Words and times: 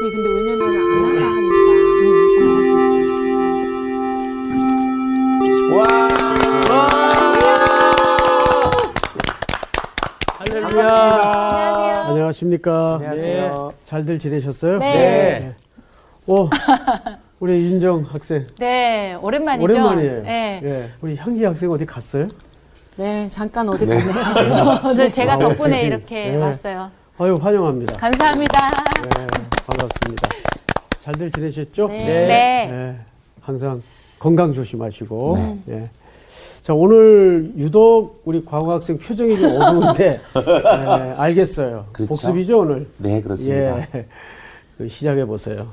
근데 0.00 0.28
왜냐면 0.28 0.62
안 0.68 0.76
하니까. 1.18 1.68
와. 5.74 6.08
할렐루야. 10.38 12.04
안녕하십니까. 12.08 12.94
안녕하세요. 12.96 13.72
잘들 13.84 14.18
지내셨어요? 14.20 14.78
네. 14.78 15.54
오, 16.26 16.48
우리 17.40 17.54
윤정 17.64 18.04
학생. 18.08 18.46
네, 18.58 19.14
오랜만이죠. 19.14 19.64
오랜만이에요. 19.64 20.22
네. 20.22 20.60
예. 20.62 20.90
우리 21.00 21.16
향기 21.16 21.44
학생 21.44 21.70
어디 21.72 21.84
갔어요? 21.86 22.28
네, 22.96 23.28
잠깐 23.30 23.68
어디 23.68 23.84
갔네요. 23.86 24.04
그래서 24.82 25.12
제가 25.12 25.32
아, 25.34 25.38
덕분에. 25.38 25.82
이렇게 25.82 26.30
네. 26.30 26.36
왔어요. 26.36 26.90
아유, 27.18 27.34
환영합니다. 27.40 27.94
감사합니다. 27.98 28.70
네, 29.68 29.76
반갑습니다. 29.76 30.28
잘들 31.02 31.30
지내셨죠? 31.30 31.88
네. 31.88 31.98
네. 31.98 32.26
네, 32.70 32.98
항상 33.42 33.82
건강 34.18 34.52
조심하시고. 34.52 35.62
예. 35.68 35.90
자, 36.62 36.74
오늘 36.74 37.52
유독 37.56 38.22
우리 38.24 38.44
광호 38.44 38.72
학생 38.72 38.98
표정이 38.98 39.38
좀 39.38 39.60
어두운데, 39.60 40.20
예, 40.36 41.14
알겠어요. 41.16 41.86
그렇죠. 41.92 42.08
복습이죠, 42.08 42.60
오늘? 42.60 42.88
네, 42.98 43.20
그렇습니다. 43.22 43.80
예. 43.94 44.06
그 44.76 44.88
시작해 44.88 45.24
보세요. 45.24 45.68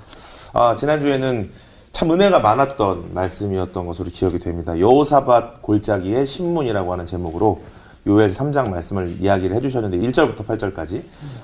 아, 0.53 0.75
지난 0.75 0.99
주에는 0.99 1.49
참 1.91 2.11
은혜가 2.11 2.39
많았던 2.39 3.13
말씀이었던 3.13 3.85
것으로 3.87 4.09
기억이 4.11 4.39
됩니다. 4.39 4.77
여호사밧 4.79 5.61
골짜기의 5.61 6.25
신문이라고 6.25 6.91
하는 6.91 7.05
제목으로 7.05 7.61
요엘 8.07 8.29
3장 8.29 8.69
말씀을 8.69 9.17
이야기를 9.19 9.55
해주셨는데 9.55 9.97
1절부터 9.97 10.45
8절까지 10.45 11.01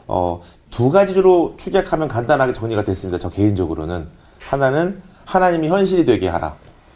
어, 0.07 0.41
두 0.69 0.91
가지로 0.91 1.55
축약하면 1.57 2.07
간단하게 2.07 2.53
정리가 2.53 2.83
됐습니다. 2.83 3.17
저 3.17 3.29
개인적으로는 3.29 4.07
하나는 4.39 5.01
하나님이 5.25 5.69
현실이 5.69 6.05
되게 6.05 6.27
하라. 6.27 6.55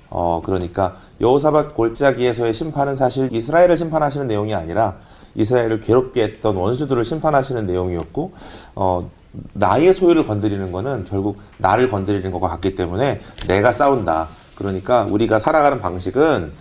어, 0.10 0.42
그러니까 0.46 0.96
여호사밧 1.20 1.74
골짜기에서의 1.74 2.54
심판은 2.54 2.96
사실 2.96 3.30
이스라엘을 3.34 3.76
심판하시는 3.76 4.28
내용이 4.28 4.54
아니라 4.54 4.98
이스라엘을 5.34 5.80
괴롭게 5.80 6.24
했던 6.24 6.56
원수들을 6.56 7.04
심판하시는 7.04 7.66
내용이었고 7.66 8.34
어, 8.76 9.10
나의 9.54 9.94
소유를 9.94 10.26
건드리는 10.26 10.72
거는 10.72 11.04
결국 11.06 11.38
나를 11.58 11.90
건드리는 11.90 12.32
것과 12.32 12.48
같기 12.50 12.76
때문에 12.76 13.20
내가 13.48 13.72
싸운다. 13.72 14.28
그러니까 14.56 15.06
우리가 15.10 15.40
살아가는 15.40 15.82
방식은 15.82 16.54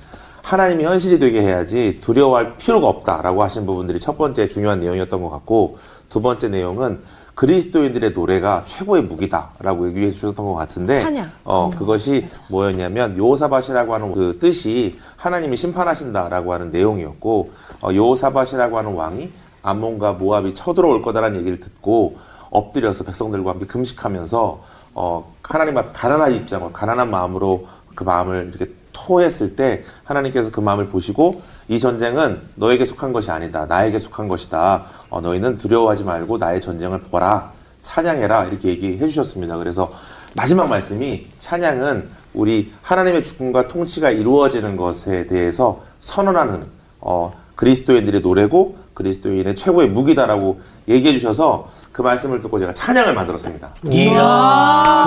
하나님이 0.44 0.84
현실이 0.84 1.18
되게 1.18 1.40
해야지 1.40 1.98
두려워할 2.02 2.58
필요가 2.58 2.86
없다라고 2.88 3.42
하신 3.42 3.64
부분들이 3.64 3.98
첫 3.98 4.18
번째 4.18 4.46
중요한 4.46 4.78
내용이었던 4.78 5.22
것 5.22 5.30
같고 5.30 5.78
두 6.10 6.20
번째 6.20 6.48
내용은 6.48 7.00
그리스도인들의 7.34 8.10
노래가 8.10 8.62
최고의 8.64 9.04
무기다라고 9.04 9.88
얘기해 9.88 10.10
주셨던 10.10 10.44
것 10.44 10.52
같은데 10.52 11.00
찬양. 11.00 11.26
어 11.44 11.70
그것이 11.70 12.26
뭐였냐면 12.48 13.16
요사밭이라고 13.16 13.94
하는 13.94 14.12
그 14.12 14.38
뜻이 14.38 14.98
하나님이 15.16 15.56
심판하신다라고 15.56 16.52
하는 16.52 16.70
내용이었고 16.70 17.50
어, 17.80 17.88
요사밭이라고 17.94 18.76
하는 18.78 18.92
왕이 18.92 19.30
암몬과 19.62 20.12
모압이 20.12 20.52
쳐들어올 20.52 21.00
거다라는 21.00 21.40
얘기를 21.40 21.58
듣고 21.58 22.18
엎드려서 22.50 23.04
백성들과 23.04 23.52
함께 23.52 23.64
금식하면서 23.64 24.60
어 24.92 25.34
하나님 25.42 25.78
앞에 25.78 25.90
가난한 25.92 26.34
입장으로 26.34 26.70
가난한 26.70 27.10
마음으로 27.10 27.66
그 27.94 28.04
마음을 28.04 28.52
이렇게 28.54 28.70
토했을 28.94 29.56
때 29.56 29.84
하나님께서 30.04 30.50
그 30.50 30.60
마음을 30.60 30.86
보시고 30.86 31.42
이 31.68 31.78
전쟁은 31.78 32.40
너에게 32.54 32.86
속한 32.86 33.12
것이 33.12 33.30
아니다 33.30 33.66
나에게 33.66 33.98
속한 33.98 34.28
것이다 34.28 34.84
어, 35.10 35.20
너희는 35.20 35.58
두려워하지 35.58 36.04
말고 36.04 36.38
나의 36.38 36.62
전쟁을 36.62 37.00
보라 37.00 37.52
찬양해라 37.82 38.46
이렇게 38.46 38.70
얘기해 38.70 39.06
주셨습니다 39.06 39.58
그래서 39.58 39.92
마지막 40.32 40.68
말씀이 40.68 41.26
찬양은 41.36 42.08
우리 42.32 42.72
하나님의 42.82 43.22
주권과 43.22 43.68
통치가 43.68 44.10
이루어지는 44.10 44.76
것에 44.76 45.26
대해서 45.26 45.82
선언하는 46.00 46.64
어, 47.00 47.32
그리스도인들의 47.56 48.20
노래고 48.20 48.76
그리스도인의 48.94 49.54
최고의 49.56 49.88
무기다라고 49.88 50.60
얘기해 50.88 51.12
주셔서 51.14 51.68
그 51.92 52.02
말씀을 52.02 52.40
듣고 52.40 52.58
제가 52.58 52.74
찬양을 52.74 53.14
만들었습니다. 53.14 53.74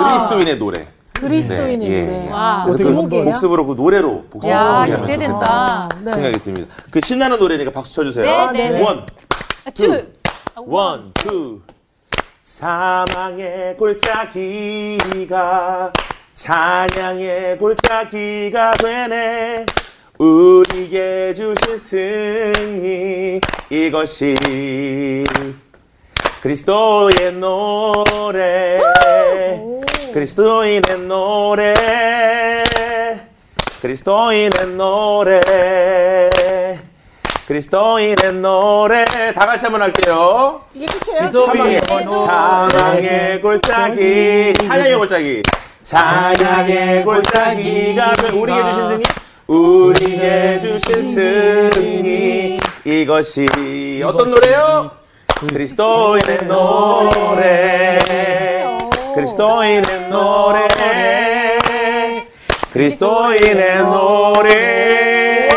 그리스도인의 0.04 0.58
노래. 0.58 0.86
그리스도인의 1.20 1.88
네, 1.88 1.94
예. 1.94 2.02
노래. 2.02 2.30
와. 2.30 2.62
그래서 2.66 2.78
그 2.78 2.84
제목이에요? 2.84 3.24
복습으로 3.24 3.66
그 3.66 3.74
노래로 3.74 4.24
복습으로 4.30 4.56
야, 4.56 4.84
기대된다. 4.86 5.88
좋겠다 5.90 6.00
네. 6.04 6.12
생각이 6.12 6.38
듭니다. 6.40 6.74
그 6.90 7.00
신나는 7.04 7.38
노래니까 7.38 7.70
박수 7.72 7.94
쳐주세요. 7.94 8.50
네, 8.52 8.70
네, 8.70 8.70
네. 8.78 8.82
One, 8.82 9.04
아, 9.64 9.70
two, 9.70 9.86
two. 9.86 10.06
One, 10.66 11.12
two. 11.14 11.60
사망의 12.42 13.76
골짜기가 13.76 14.72
찬양의 16.34 17.58
골짜기가 17.58 18.72
되네. 18.74 19.66
우리에게 20.18 21.34
주신 21.34 21.78
승리 21.78 23.40
이것이 23.70 24.34
그리스도의 26.40 27.32
노래 27.34 28.80
그리스도인의 30.12 30.98
노래. 31.06 31.74
그리스도인의 33.82 34.50
노래. 34.76 35.40
그리스도인의 37.46 38.32
노래. 38.40 39.04
다 39.34 39.46
같이 39.46 39.64
한번 39.66 39.82
할게요. 39.82 40.62
이게 40.74 40.86
끝이에요? 40.86 41.30
사망의 42.26 43.40
골짜기. 43.40 44.54
찬양의 44.54 44.96
골짜기. 44.96 45.42
찬양의 45.82 47.04
골짜기가 47.04 48.12
된 48.16 48.34
우리에게 48.34 48.72
주신 48.72 48.88
승리? 48.88 49.04
우리에게 49.46 50.60
주신 50.60 51.02
승리. 51.70 52.58
이것이 52.84 54.02
어떤 54.04 54.30
노래요? 54.30 54.90
그리스도인의 55.48 56.46
노래 56.46 57.98
그리스도인의 59.22 60.08
노래 60.10 60.68
그리스도인의 62.72 63.82
노래 63.82 65.48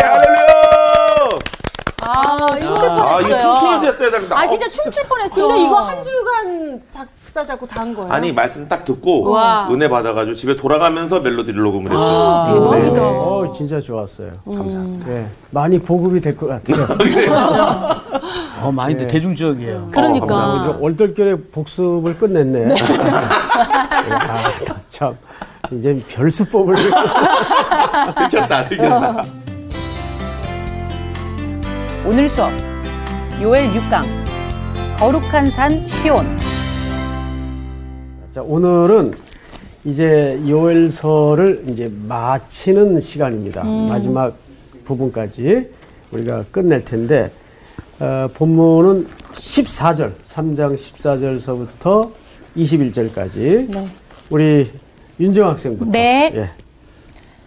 할렐루야 0.00 1.38
아, 2.00 2.36
춤출 2.58 2.88
아 2.88 3.20
이거. 3.20 3.38
춤추면서 3.38 3.84
했어야 3.84 4.10
된다 4.10 4.38
아, 4.38 4.48
진짜 4.48 4.66
춤출 4.66 5.04
뻔했어. 5.04 5.46
근데 5.46 5.60
이거 5.62 5.76
한 5.76 6.02
주간 6.02 6.82
작 6.90 7.06
사 7.32 7.44
작곡 7.44 7.68
다한 7.68 7.94
거예요? 7.94 8.10
아니 8.10 8.32
말씀 8.32 8.66
딱 8.68 8.84
듣고 8.84 9.30
와. 9.30 9.68
은혜 9.70 9.88
받아가지고 9.88 10.34
집에 10.34 10.56
돌아가면서 10.56 11.20
멜로디를 11.20 11.62
녹음을 11.62 11.90
했어요. 11.90 12.16
아, 12.18 12.52
대박이다. 12.52 13.02
어, 13.02 13.52
진짜 13.54 13.80
좋았어요. 13.80 14.32
감사합니다. 14.44 15.12
예. 15.12 15.26
많이 15.50 15.78
보급이 15.78 16.20
될 16.20 16.34
것 16.36 16.46
같아요. 16.48 16.86
어, 18.62 18.72
많이 18.72 18.94
네. 18.96 19.06
대중적이에요. 19.06 19.88
그러니까. 19.92 20.26
감사합니다. 20.26 20.78
얼떨결에 20.82 21.36
복습을 21.52 22.16
끝냈네. 22.18 22.74
아, 24.10 24.50
참. 24.88 25.16
이제 25.72 26.00
별수법을. 26.08 26.76
들켰다, 28.30 28.64
들켰다. 28.64 29.24
오늘 32.06 32.28
수업 32.28 32.50
요엘 33.40 33.72
6강 33.74 34.02
거룩한 34.98 35.50
산 35.50 35.86
시온 35.86 36.36
자, 38.30 38.42
오늘은 38.42 39.14
이제 39.84 40.38
요엘서를 40.46 41.64
이제 41.68 41.90
마치는 42.06 43.00
시간입니다. 43.00 43.64
마지막 43.64 44.36
부분까지 44.84 45.70
우리가 46.10 46.44
끝낼 46.50 46.84
텐데, 46.84 47.30
어, 47.98 48.28
본문은 48.34 49.06
14절, 49.32 50.12
3장 50.22 50.76
14절서부터 50.76 52.12
21절까지. 52.56 53.88
우리 54.30 54.70
윤정 55.18 55.48
학생부터. 55.48 55.90
네. 55.90 56.32
예. 56.34 56.50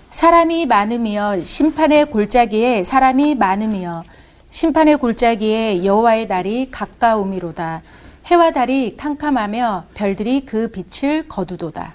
사람이 0.10 0.66
많으며 0.66 1.42
심판의 1.44 2.06
골짜기에 2.08 2.84
사람이 2.84 3.36
많으며 3.36 4.04
심판의 4.50 4.98
골짜기에 4.98 5.86
여호와의 5.86 6.28
날이 6.28 6.70
가까우미로다. 6.72 7.82
해와 8.32 8.52
달이 8.52 8.96
캄캄하며 8.96 9.88
별들이 9.94 10.46
그 10.46 10.72
빛을 10.72 11.28
거두도다. 11.28 11.94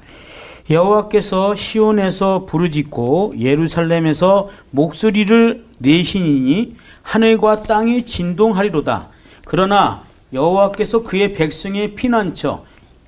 여호와께서 0.68 1.54
시온에서 1.54 2.44
부르짖고 2.44 3.36
예루살렘에서 3.38 4.50
목소리를 4.70 5.64
내시니 5.78 6.76
하늘과 7.00 7.62
땅이 7.62 8.04
진동하리로다. 8.04 9.08
그러나 9.46 10.02
여호와께서 10.34 11.04
그의 11.04 11.32
백성의 11.32 11.94
피난처 11.94 12.64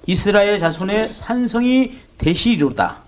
이스라엘 0.06 0.58
자손의 0.58 1.12
산성이 1.12 1.98
되시리로다. 2.16 3.02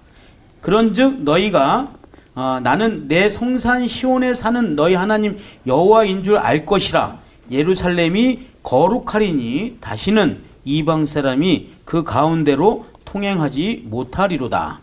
그런즉 0.61 1.23
너희가 1.23 1.93
어, 2.34 2.61
나는 2.62 3.08
내 3.08 3.31
성산 3.31 3.87
시온에 3.87 4.34
사는 4.34 4.76
너희 4.76 4.93
하나님 4.94 5.38
여호와인 5.66 6.23
줄 6.25 6.37
알 6.37 6.66
것이라 6.66 7.16
예루살렘이 7.50 8.41
거룩하리니 8.62 9.79
다시는 9.81 10.41
이방 10.64 11.06
사람이 11.06 11.69
그 11.85 12.05
가운데로 12.05 12.87
통행하지 13.05 13.85
못하리로다. 13.87 14.81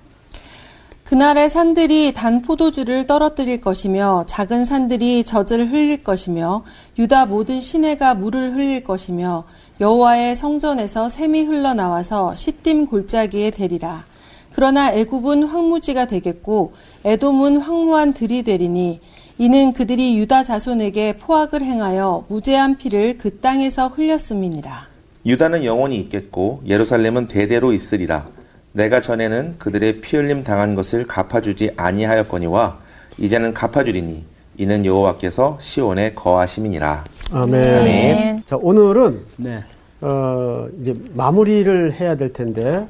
그날의 1.05 1.49
산들이 1.49 2.13
단 2.13 2.41
포도주를 2.41 3.07
떨어뜨릴 3.07 3.61
것이며 3.61 4.25
작은 4.27 4.65
산들이 4.65 5.23
젖을 5.23 5.71
흘릴 5.71 6.03
것이며 6.03 6.65
유다 6.99 7.27
모든 7.27 7.61
시내가 7.61 8.13
물을 8.13 8.53
흘릴 8.53 8.83
것이며 8.83 9.45
여호와의 9.79 10.35
성전에서 10.35 11.07
샘이 11.07 11.43
흘러나와서 11.43 12.35
시딤 12.35 12.87
골짜기에 12.87 13.51
대리라. 13.51 14.03
그러나 14.51 14.91
애굽은 14.91 15.43
황무지가 15.43 16.07
되겠고 16.07 16.73
에돔은 17.05 17.61
황무한 17.61 18.13
들이 18.13 18.43
되리니 18.43 18.99
이는 19.37 19.71
그들이 19.73 20.17
유다 20.17 20.43
자손에게 20.43 21.17
포악을 21.17 21.61
행하여 21.61 22.25
무죄한 22.27 22.77
피를 22.77 23.17
그 23.17 23.39
땅에서 23.39 23.87
흘렸음이니라. 23.87 24.87
유다는 25.25 25.63
영원히 25.63 25.97
있겠고 25.97 26.61
예루살렘은 26.65 27.27
대대로 27.27 27.71
있으리라. 27.73 28.25
내가 28.71 29.01
전에는 29.01 29.55
그들의 29.59 30.01
피 30.01 30.17
흘림 30.17 30.43
당한 30.43 30.73
것을 30.75 31.05
갚아주지 31.05 31.71
아니하였거니와 31.77 32.77
이제는 33.19 33.53
갚아주리니 33.53 34.23
이는 34.57 34.85
여호와께서 34.85 35.57
시온에 35.61 36.13
거하심이니라. 36.13 37.03
아멘. 37.33 37.63
아멘. 37.67 38.41
자, 38.45 38.55
오늘은 38.59 39.19
네. 39.37 39.63
어, 40.01 40.67
이제 40.81 40.95
마무리를 41.13 41.93
해야 41.93 42.15
될 42.15 42.31
텐데 42.33 42.87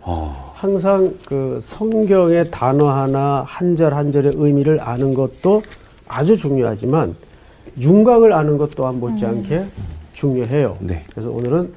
항상 0.53 1.13
그 1.25 1.59
성경의 1.61 2.51
단어 2.51 2.89
하나 2.89 3.43
한 3.45 3.75
절 3.75 3.93
한 3.93 4.11
절의 4.11 4.33
의미를 4.35 4.79
아는 4.81 5.13
것도 5.13 5.63
아주 6.07 6.37
중요하지만 6.37 7.15
윤곽을 7.79 8.33
아는 8.33 8.57
것 8.57 8.71
또한 8.75 8.99
못지않게 8.99 9.65
중요해요. 10.13 10.77
네. 10.81 11.03
그래서 11.11 11.29
오늘은 11.29 11.73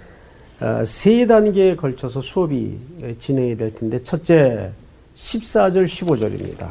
어, 0.60 0.82
세 0.84 1.26
단계에 1.26 1.76
걸쳐서 1.76 2.20
수업이 2.20 2.78
진행이 3.18 3.56
될 3.56 3.74
텐데 3.74 4.02
첫째 4.02 4.70
14절 5.14 5.84
15절입니다. 5.86 6.68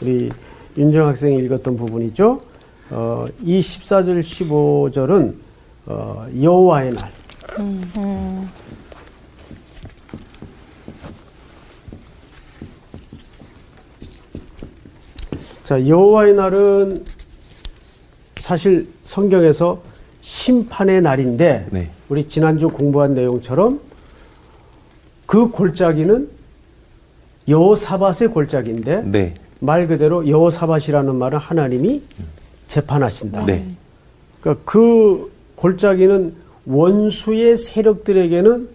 우리 0.00 0.30
윤정 0.76 1.08
학생이 1.08 1.38
읽었던 1.38 1.76
부분이죠. 1.76 2.40
어, 2.90 3.26
이 3.42 3.58
14절 3.58 4.20
15절은 4.20 5.34
어, 5.86 6.26
여호와의 6.40 6.92
날. 6.94 7.10
자, 15.66 15.84
여호와의 15.84 16.34
날은 16.34 16.92
사실 18.36 18.86
성경에서 19.02 19.82
심판의 20.20 21.02
날인데 21.02 21.66
네. 21.72 21.90
우리 22.08 22.28
지난주 22.28 22.68
공부한 22.68 23.14
내용처럼 23.14 23.80
그 25.26 25.48
골짜기는 25.50 26.28
여호사밧의 27.48 28.28
골짜기인데 28.28 29.02
네. 29.06 29.34
말 29.58 29.88
그대로 29.88 30.28
여호사밧이라는 30.28 31.16
말은 31.16 31.36
하나님이 31.36 32.00
재판하신다. 32.68 33.46
네. 33.46 33.66
그러니까 34.40 34.62
그 34.64 35.32
골짜기는 35.56 36.32
원수의 36.66 37.56
세력들에게는 37.56 38.68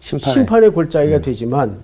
심판의, 0.00 0.34
심판의 0.34 0.70
골짜기가 0.72 1.22
되지만 1.22 1.78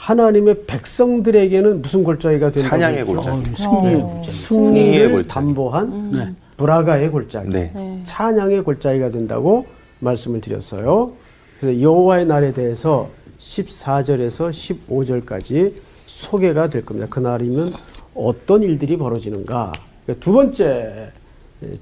하나님의 0.00 0.64
백성들에게는 0.66 1.82
무슨 1.82 2.02
골짜기가 2.02 2.50
된다고 2.50 2.70
찬양의? 2.70 3.04
골짜기. 3.04 3.50
승리의 3.54 4.24
승리의 4.24 4.24
승리를 4.24 5.12
골짜기. 5.12 5.28
담보한 5.28 6.10
네. 6.10 6.34
브라가의 6.56 7.10
골짜기, 7.10 7.50
네. 7.50 8.00
찬양의 8.04 8.64
골짜기가 8.64 9.10
된다고 9.10 9.66
말씀을 9.98 10.40
드렸어요. 10.40 11.12
그래서 11.60 11.82
여호와의 11.82 12.24
날에 12.24 12.54
대해서 12.54 13.10
14절에서 13.38 14.86
15절까지 14.88 15.74
소개가 16.06 16.70
될 16.70 16.82
겁니다. 16.86 17.06
그날이면 17.10 17.74
어떤 18.14 18.62
일들이 18.62 18.96
벌어지는가. 18.96 19.72
그러니까 20.06 20.24
두 20.24 20.32
번째 20.32 21.10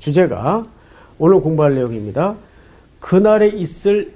주제가 0.01 0.67
오늘 1.19 1.41
공부할 1.41 1.77
내용입니다. 1.77 2.35
그날에 2.99 3.47
있을 3.47 4.13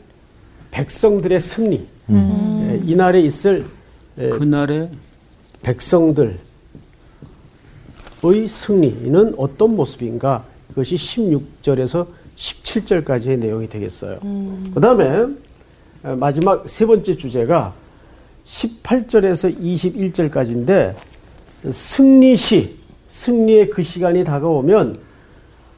백성들의 0.73 1.39
승리. 1.39 1.87
예, 2.11 2.83
이날에 2.85 3.21
있을 3.21 3.65
예, 3.65 3.82
그날에 4.17 4.91
백성들의 5.63 6.39
승리는 8.49 9.35
어떤 9.37 9.77
모습인가? 9.77 10.45
그것이 10.69 10.97
16절에서 10.97 12.07
17절까지의 12.37 13.39
내용이 13.39 13.69
되겠어요. 13.69 14.19
그 14.75 14.81
다음에 14.81 15.27
마지막 16.17 16.69
세 16.69 16.87
번째 16.87 17.17
주제가 17.17 17.75
18절에서 18.45 19.57
21절까지인데 19.61 20.95
승리시, 21.69 22.77
승리의 23.07 23.71
그 23.71 23.83
시간이 23.83 24.25
다가오면 24.25 24.99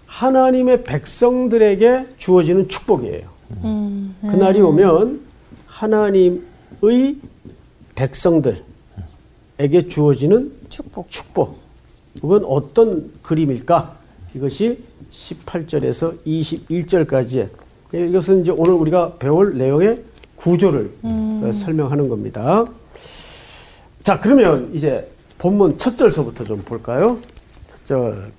하나님의 0.07 0.85
백성들에게 0.85 2.07
주어지는 2.17 2.69
축복이에요. 2.69 3.29
그날이 4.23 4.61
오면 4.61 5.21
하나님의 5.67 6.41
백성들에게 7.95 8.65
주어지는 9.89 10.53
축복. 10.69 11.09
축복. 11.11 11.59
그건 12.21 12.45
어떤 12.45 13.13
그림일까? 13.23 13.97
이것이 14.35 14.83
18절에서 15.11 16.19
21절까지. 16.25 17.49
이것은 17.93 18.41
이제 18.41 18.51
오늘 18.51 18.73
우리가 18.73 19.17
배울 19.19 19.57
내용의 19.57 20.03
구조를 20.37 20.93
어, 21.03 21.51
설명하는 21.53 22.09
겁니다. 22.09 22.65
자, 24.03 24.19
그러면 24.19 24.71
이제 24.75 25.09
본문 25.39 25.79
첫 25.79 25.97
절서부터 25.97 26.45
좀 26.45 26.61
볼까요? 26.63 27.19
첫 27.69 27.85
절. 27.85 28.33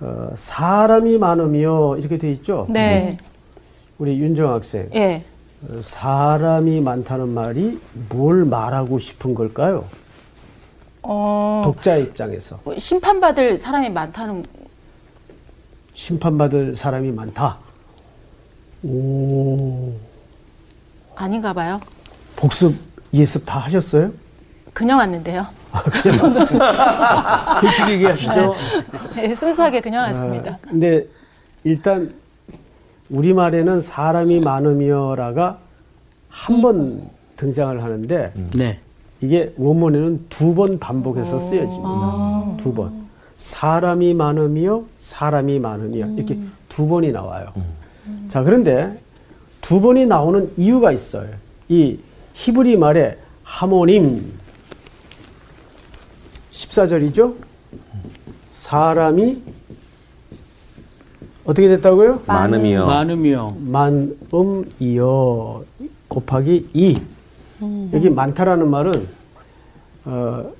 어, 0.00 0.30
사람이 0.34 1.18
많으며 1.18 1.96
이렇게 1.98 2.18
돼 2.18 2.30
있죠? 2.32 2.66
네. 2.70 3.16
우리 3.98 4.18
윤정 4.18 4.50
학생. 4.50 4.88
예. 4.94 5.24
어, 5.68 5.80
사람이 5.80 6.80
많다는 6.80 7.28
말이 7.28 7.78
뭘 8.10 8.44
말하고 8.44 8.98
싶은 8.98 9.34
걸까요? 9.34 9.84
어, 11.02 11.62
독자 11.64 11.96
입장에서 11.96 12.58
심판받을 12.78 13.58
사람이 13.58 13.90
많다는 13.90 14.44
심판받을 15.92 16.74
사람이 16.74 17.12
많다. 17.12 17.58
오, 18.82 19.92
아닌가 21.14 21.52
봐요. 21.52 21.78
복습 22.36 22.74
예습 23.12 23.46
다 23.46 23.60
하셨어요? 23.60 24.12
그냥 24.72 24.98
왔는데요. 24.98 25.46
일찍 27.62 27.88
얘기하시죠. 27.94 28.54
네, 29.14 29.34
순수하게 29.34 29.80
그냥 29.80 30.02
왔습니다. 30.08 30.52
아, 30.54 30.58
근데 30.68 31.06
일단 31.62 32.12
우리말에는 33.10 33.80
사람이 33.80 34.40
많으며라가 34.40 35.58
한 36.34 36.60
번 36.60 37.08
등장을 37.36 37.80
하는데 37.82 38.32
네. 38.56 38.80
이게 39.20 39.52
원문에는 39.56 40.26
두 40.28 40.54
번 40.54 40.78
반복해서 40.80 41.38
쓰여집니다. 41.38 42.56
두 42.58 42.74
번. 42.74 43.04
사람이 43.36 44.14
많으며 44.14 44.82
사람이 44.96 45.58
많으며 45.60 46.08
이렇게 46.16 46.38
두 46.68 46.86
번이 46.88 47.12
나와요. 47.12 47.52
자, 48.28 48.42
그런데 48.42 48.98
두 49.60 49.80
번이 49.80 50.06
나오는 50.06 50.52
이유가 50.56 50.90
있어요. 50.92 51.28
이 51.68 51.98
히브리 52.34 52.76
말에 52.76 53.16
하모님 53.44 54.32
14절이죠? 56.52 57.34
사람이 58.50 59.42
어떻게 61.44 61.68
됐다고요? 61.68 62.22
많음이요. 62.26 62.86
많으며 62.86 63.54
만음이여 63.58 65.64
곱하기 66.08 66.70
2. 66.72 66.98
여기 67.92 68.10
많다라는 68.10 68.68
말은 68.68 69.08
어, 70.06 70.52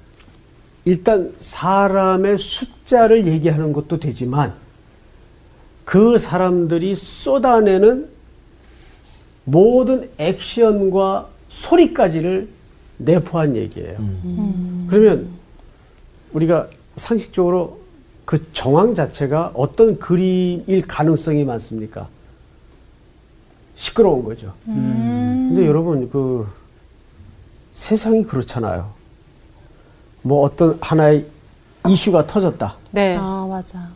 일단 0.85 1.33
사람의 1.37 2.39
숫자를 2.39 3.27
얘기하는 3.27 3.73
것도 3.73 3.99
되지만 4.01 4.55
그 5.85 6.17
사람들이 6.19 6.95
쏟아내는 6.95 8.09
모든 9.45 10.09
액션과 10.19 11.29
소리까지를 11.49 12.49
내포한 12.99 13.57
얘기예요. 13.57 13.97
그러면 14.89 15.31
우리가 16.33 16.69
상식적으로 16.97 17.81
그 18.25 18.51
정황 18.53 18.95
자체가 18.95 19.53
어떤 19.55 19.99
그림일 19.99 20.87
가능성이 20.87 21.45
많습니까? 21.45 22.09
시끄러운 23.75 24.25
거죠. 24.25 24.55
근데 25.55 25.69
여러분 25.69 26.11
그 26.11 26.49
세상이 27.71 28.25
그렇잖아요. 28.25 28.91
뭐 30.23 30.43
어떤 30.43 30.77
하나의 30.81 31.27
이슈가 31.87 32.27
터졌다. 32.27 32.75
네. 32.91 33.15
아 33.17 33.47
맞아. 33.49 33.89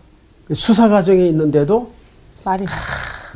수사 0.52 0.88
과정에 0.88 1.26
있는데도 1.26 1.90
말이 2.44 2.64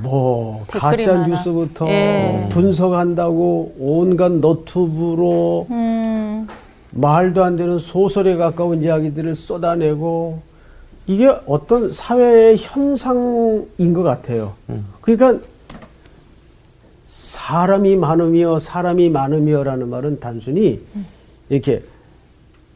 뭐 0.00 0.64
가짜 0.68 1.14
많아. 1.14 1.26
뉴스부터 1.26 1.88
예. 1.88 2.48
분석한다고 2.52 3.74
온갖 3.80 4.30
너튜브로 4.30 5.66
음, 5.72 6.46
말도 6.92 7.42
안 7.42 7.56
되는 7.56 7.80
소설에 7.80 8.36
가까운 8.36 8.84
이야기들을 8.84 9.34
쏟아내고 9.34 10.40
이게 11.08 11.26
어떤 11.46 11.90
사회의 11.90 12.56
현상인 12.56 13.92
것 13.92 14.04
같아요. 14.04 14.52
그러니까 15.00 15.44
사람이 17.46 17.96
많으며 17.96 18.60
사람이 18.60 19.10
많으며라는 19.10 19.90
말은 19.90 20.20
단순히 20.20 20.80
이렇게 21.48 21.82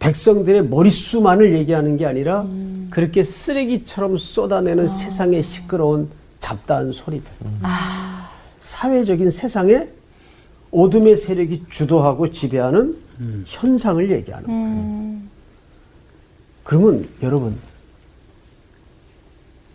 백성들의 0.00 0.66
머릿수만을 0.66 1.54
얘기하는 1.54 1.96
게 1.96 2.04
아니라 2.04 2.44
그렇게 2.90 3.22
쓰레기처럼 3.22 4.16
쏟아내는 4.16 4.88
세상의 4.88 5.44
시끄러운 5.44 6.08
잡다한 6.40 6.90
소리들. 6.90 7.30
사회적인 8.58 9.30
세상에 9.30 9.86
어둠의 10.72 11.16
세력이 11.16 11.66
주도하고 11.70 12.30
지배하는 12.30 12.96
현상을 13.46 14.10
얘기하는 14.10 14.46
거예요. 14.46 15.16
그러면 16.64 17.08
여러분 17.22 17.56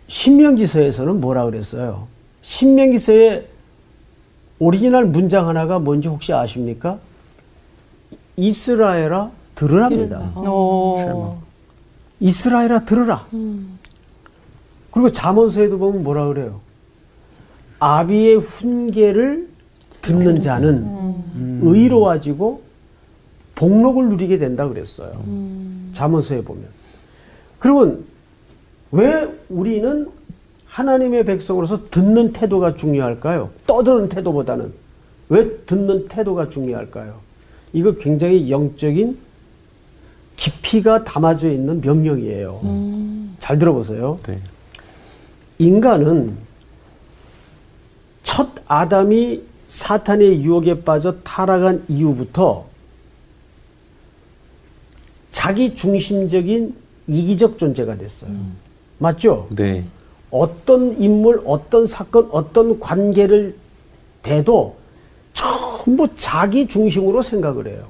신명기서에서는 0.08 1.18
뭐라 1.18 1.46
그랬어요? 1.46 2.06
신명기서의 2.42 3.51
오리지널 4.66 5.06
문장 5.06 5.48
하나가 5.48 5.80
뭔지 5.80 6.06
혹시 6.06 6.32
아십니까? 6.32 7.00
이스라엘아 8.36 9.32
들으랍니다. 9.56 10.20
오, 10.36 11.36
이스라엘아 12.20 12.84
들으라. 12.84 13.26
그리고 14.92 15.10
잠언서에도 15.10 15.78
보면 15.78 16.04
뭐라 16.04 16.28
그래요? 16.28 16.60
아비의 17.80 18.36
훈계를 18.36 19.48
듣는 20.00 20.40
자는 20.40 21.16
의로워지고 21.62 22.62
복록을 23.56 24.10
누리게 24.10 24.38
된다 24.38 24.68
그랬어요. 24.68 25.24
잠언서에 25.90 26.40
보면. 26.42 26.66
그러면 27.58 28.04
왜 28.92 29.28
우리는 29.48 30.08
하나님의 30.72 31.26
백성으로서 31.26 31.90
듣는 31.90 32.32
태도가 32.32 32.74
중요할까요? 32.74 33.50
떠드는 33.66 34.08
태도보다는 34.08 34.72
왜 35.28 35.58
듣는 35.66 36.08
태도가 36.08 36.48
중요할까요? 36.48 37.20
이거 37.74 37.92
굉장히 37.92 38.50
영적인 38.50 39.18
깊이가 40.36 41.04
담아져 41.04 41.50
있는 41.50 41.82
명령이에요. 41.82 43.34
잘 43.38 43.58
들어보세요. 43.58 44.18
네. 44.26 44.40
인간은 45.58 46.36
첫 48.22 48.48
아담이 48.66 49.42
사탄의 49.66 50.42
유혹에 50.42 50.82
빠져 50.82 51.18
타락한 51.22 51.84
이후부터 51.88 52.66
자기 55.32 55.74
중심적인 55.74 56.74
이기적 57.06 57.58
존재가 57.58 57.98
됐어요. 57.98 58.30
맞죠? 58.96 59.48
네. 59.50 59.84
어떤 60.32 60.98
인물, 60.98 61.42
어떤 61.44 61.86
사건, 61.86 62.28
어떤 62.32 62.80
관계를 62.80 63.54
대도 64.22 64.76
전부 65.34 66.08
자기 66.16 66.66
중심으로 66.66 67.22
생각을 67.22 67.68
해요. 67.68 67.86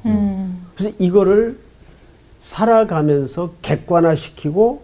그래서 0.75 0.95
이거를 0.99 1.57
살아가면서 2.41 3.53
객관화시키고 3.63 4.83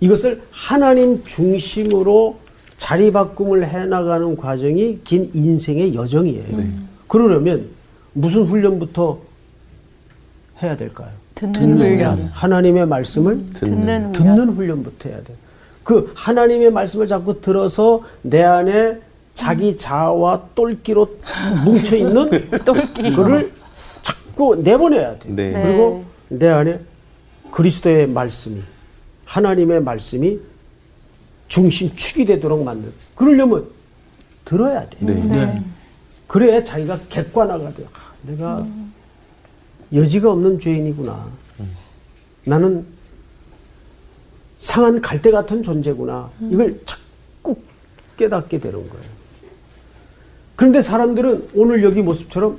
이것을 0.00 0.42
하나님 0.52 1.24
중심으로 1.24 2.38
자리바꿈을 2.76 3.66
해나가는 3.66 4.36
과정이 4.36 5.00
긴 5.02 5.28
인생의 5.34 5.94
여정이에요. 5.96 6.56
그러려면 7.08 7.68
무슨 8.12 8.44
훈련부터 8.44 9.18
해야 10.62 10.76
될까요? 10.76 11.10
듣는 11.34 11.78
훈련. 11.80 12.28
하나님의 12.32 12.86
말씀을 12.86 13.44
듣는 13.54 13.98
훈련. 13.98 14.12
듣는 14.12 14.50
훈련부터 14.50 15.08
해야 15.08 15.18
돼. 15.22 15.34
그 15.88 16.12
하나님의 16.14 16.70
말씀을 16.70 17.06
자꾸 17.06 17.40
들어서 17.40 18.02
내 18.20 18.42
안에 18.42 19.00
자기 19.32 19.74
자아와 19.74 20.48
똘끼로 20.54 21.16
뭉쳐 21.64 21.96
있는. 21.96 22.28
그거를 22.60 23.50
자꾸 24.02 24.54
내보내야 24.56 25.16
돼. 25.16 25.30
네. 25.30 25.48
네. 25.48 25.62
그리고 25.62 26.04
내 26.28 26.46
안에 26.46 26.78
그리스도의 27.52 28.06
말씀이 28.06 28.60
하나님의 29.24 29.80
말씀이 29.80 30.38
중심 31.48 31.96
축이 31.96 32.26
되도록 32.26 32.62
만들. 32.64 32.92
그러려면 33.14 33.64
들어야 34.44 34.86
돼. 34.90 35.06
네. 35.06 35.64
그래야 36.26 36.62
자기가 36.62 36.98
객관화가 37.08 37.72
돼. 37.72 37.86
아, 37.94 38.12
내가 38.26 38.66
여지가 39.94 40.32
없는 40.32 40.60
죄인이구나. 40.60 41.30
나는 42.44 42.84
상한 44.58 45.00
갈대 45.00 45.30
같은 45.30 45.62
존재구나. 45.62 46.30
이걸 46.50 46.80
자꾸 46.84 47.56
깨닫게 48.16 48.58
되는 48.58 48.88
거예요. 48.88 49.04
그런데 50.56 50.82
사람들은 50.82 51.50
오늘 51.54 51.84
여기 51.84 52.02
모습처럼 52.02 52.58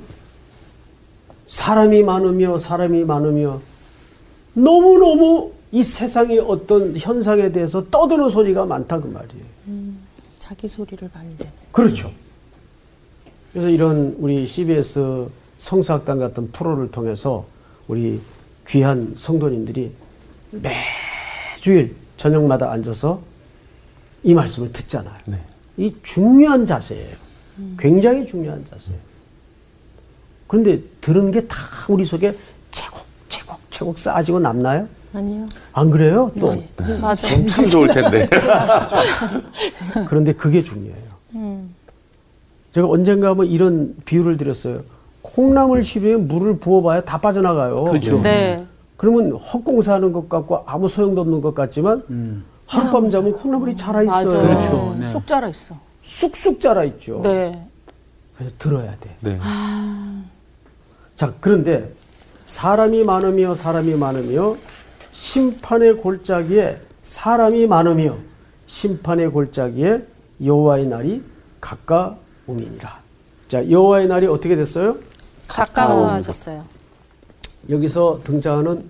사람이 1.46 2.02
많으며 2.02 2.56
사람이 2.56 3.04
많으며 3.04 3.60
너무너무 4.54 5.52
이 5.72 5.84
세상의 5.84 6.38
어떤 6.40 6.96
현상에 6.96 7.52
대해서 7.52 7.88
떠드는 7.90 8.30
소리가 8.30 8.64
많다 8.64 9.00
그 9.00 9.06
말이에요. 9.06 9.44
자기 10.38 10.66
소리를 10.66 11.10
많이 11.12 11.28
내는. 11.38 11.52
그렇죠. 11.70 12.10
그래서 13.52 13.68
이런 13.68 14.16
우리 14.18 14.46
CBS 14.46 15.28
성사학당 15.58 16.18
같은 16.18 16.50
프로를 16.50 16.90
통해서 16.90 17.44
우리 17.86 18.20
귀한 18.66 19.14
성도님들이 19.16 19.92
매 20.52 20.72
주일 21.60 21.94
저녁마다 22.16 22.70
앉아서 22.72 23.20
이 24.22 24.34
말씀을 24.34 24.72
듣잖아요. 24.72 25.14
이 25.76 25.94
중요한 26.02 26.66
자세예요. 26.66 27.16
굉장히 27.78 28.24
중요한 28.24 28.64
자세예요. 28.64 29.00
그런데 30.46 30.80
들은 31.00 31.30
게 31.30 31.46
다 31.46 31.56
우리 31.88 32.04
속에 32.04 32.36
채곡, 32.70 33.04
채곡, 33.28 33.58
채곡 33.70 33.98
쌓아지고 33.98 34.40
남나요? 34.40 34.88
아니요. 35.12 35.46
안 35.72 35.90
그래요? 35.90 36.30
또. 36.38 36.54
네. 36.54 36.68
맞아. 37.00 37.28
그럼 37.28 37.46
참 37.48 37.66
좋을 37.66 37.88
텐데. 37.88 38.28
그런데 40.08 40.32
그게 40.32 40.62
중요해요. 40.62 41.10
제가 42.72 42.88
언젠가 42.88 43.28
한번 43.30 43.46
이런 43.46 43.94
비유를 44.04 44.36
드렸어요. 44.36 44.82
콩나물 45.22 45.82
시루에 45.82 46.16
물을 46.16 46.58
부어봐야 46.58 47.02
다 47.02 47.18
빠져나가요. 47.18 47.84
그렇죠. 47.84 48.22
네. 48.22 48.64
그러면 49.00 49.32
헛공사하는 49.32 50.12
것 50.12 50.28
같고 50.28 50.62
아무 50.66 50.86
소용도 50.86 51.22
없는 51.22 51.40
것 51.40 51.54
같지만 51.54 52.44
하룻밤 52.66 53.08
자면 53.08 53.32
콩나물이 53.32 53.74
자라 53.74 54.02
있어요. 54.02 54.24
맞아. 54.26 54.46
그렇죠. 54.46 54.96
네. 55.00 55.10
쏙 55.10 55.26
자라 55.26 55.48
있어. 55.48 55.74
쑥쑥 56.02 56.60
자라 56.60 56.84
있죠. 56.84 57.22
네. 57.22 57.66
그래서 58.36 58.52
들어야 58.58 58.94
돼. 59.00 59.16
네. 59.20 59.40
자, 61.16 61.32
그런데 61.40 61.90
사람이 62.44 63.04
많으며 63.04 63.54
사람이 63.54 63.94
많으며 63.94 64.56
심판의 65.12 65.96
골짜기에 65.96 66.82
사람이 67.00 67.68
많으며 67.68 68.18
심판의 68.66 69.30
골짜기에 69.30 70.04
여호와의 70.44 70.88
날이 70.88 71.24
가까움이니라. 71.62 73.00
자, 73.48 73.70
여호와의 73.70 74.08
날이 74.08 74.26
어떻게 74.26 74.56
됐어요? 74.56 74.98
가까워졌어요. 75.48 76.79
여기서 77.68 78.20
등장하는 78.24 78.84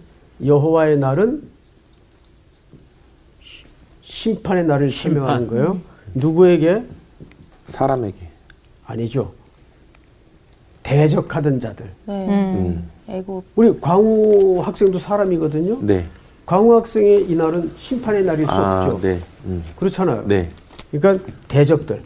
여호와의 0.44 0.98
날은 0.98 1.42
시- 3.42 3.64
심판의 4.00 4.64
날을 4.64 4.90
설명하는 4.90 5.46
거예요. 5.48 5.80
누구에게? 6.14 6.84
사람에게. 7.66 8.16
아니죠. 8.84 9.32
대적하던 10.82 11.60
자들. 11.60 11.90
네. 12.06 12.28
음. 12.28 12.90
애국. 13.08 13.44
우리 13.56 13.78
광우 13.80 14.60
학생도 14.60 14.98
사람이거든요. 14.98 15.78
네. 15.82 16.06
광우 16.46 16.74
학생의 16.76 17.24
이 17.30 17.36
날은 17.36 17.70
심판의 17.76 18.24
날일 18.24 18.46
수 18.46 18.52
아, 18.52 18.86
없죠. 18.86 19.00
네. 19.00 19.20
음. 19.44 19.62
그렇잖아요. 19.76 20.26
네. 20.26 20.50
그러니까 20.90 21.24
대적들, 21.46 22.02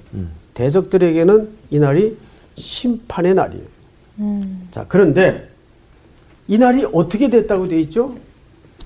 대적들에게는 0.52 1.48
이 1.70 1.78
날이 1.78 2.16
심판의 2.56 3.34
날이에요. 3.34 3.64
자, 4.70 4.84
그런데 4.86 5.48
이 6.46 6.58
날이 6.58 6.86
어떻게 6.92 7.28
됐다고 7.30 7.68
돼 7.68 7.80
있죠? 7.80 8.16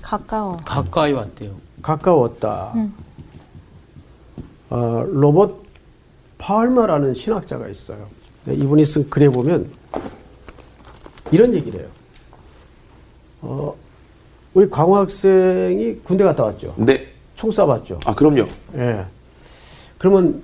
가까워. 0.01 0.57
가까이 0.65 1.11
왔대요. 1.11 1.55
가까웠다. 1.81 2.73
어, 4.69 5.03
로봇 5.07 5.63
파얼마라는 6.37 7.13
신학자가 7.13 7.67
있어요. 7.67 8.07
네, 8.45 8.53
이분이 8.53 8.85
쓴 8.85 9.09
글에 9.09 9.27
보면 9.29 9.69
이런 11.31 11.53
얘기를 11.53 11.81
해요. 11.81 11.89
어, 13.41 13.75
우리 14.53 14.69
광우 14.69 14.95
학생이 14.95 15.99
군대 16.03 16.23
갔다 16.23 16.43
왔죠. 16.43 16.73
네. 16.77 17.07
총 17.35 17.49
쏴봤죠. 17.49 17.99
아, 18.05 18.13
그럼요. 18.15 18.45
예. 18.75 19.05
그러면 19.97 20.41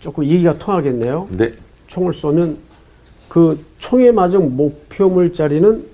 조금 0.00 0.24
얘기가 0.24 0.54
통하겠네요. 0.58 1.28
네. 1.30 1.52
총을 1.86 2.12
쏘면 2.12 2.58
그 3.28 3.64
총에 3.78 4.10
맞은 4.12 4.56
목표물짜리는 4.56 5.86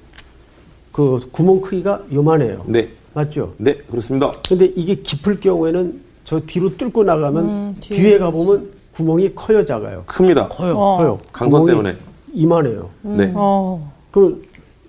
그 0.94 1.18
구멍 1.32 1.60
크기가 1.60 2.02
요만해요. 2.12 2.66
네. 2.68 2.88
맞죠? 3.14 3.52
네, 3.58 3.74
그렇습니다. 3.90 4.30
근데 4.48 4.66
이게 4.76 4.94
깊을 4.94 5.40
경우에는 5.40 6.00
저 6.22 6.40
뒤로 6.46 6.76
뚫고 6.76 7.02
나가면 7.02 7.44
음, 7.44 7.74
뒤에 7.80 7.96
뒤에 7.98 8.18
가보면 8.18 8.70
구멍이 8.92 9.34
커요, 9.34 9.64
작아요? 9.64 10.04
큽니다. 10.06 10.48
커요. 10.48 10.74
커요. 10.76 11.18
강선 11.32 11.66
때문에. 11.66 11.96
이만해요. 12.32 12.90
네. 13.02 13.32
어. 13.34 13.92
그럼 14.12 14.44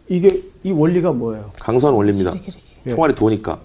이게 0.07 0.43
이 0.63 0.71
원리가 0.71 1.11
뭐예요? 1.11 1.49
강선 1.59 1.95
원리입니다. 1.95 2.33
예. 2.85 2.91
총알이 2.91 3.15
도니까. 3.15 3.59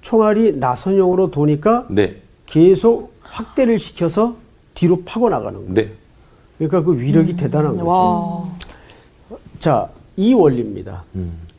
총알이 0.00 0.58
나선형으로 0.58 1.32
도니까 1.32 1.86
네. 1.90 2.18
계속 2.46 3.12
확대를 3.22 3.78
시켜서 3.78 4.36
뒤로 4.74 5.02
파고 5.04 5.28
나가는 5.28 5.58
거예요. 5.58 5.74
네. 5.74 5.90
그러니까 6.58 6.82
그 6.82 7.00
위력이 7.00 7.36
대단한 7.36 7.76
거죠. 7.76 7.88
와. 7.88 8.48
자, 9.58 9.88
이 10.16 10.34
원리입니다. 10.34 11.02
음. 11.16 11.49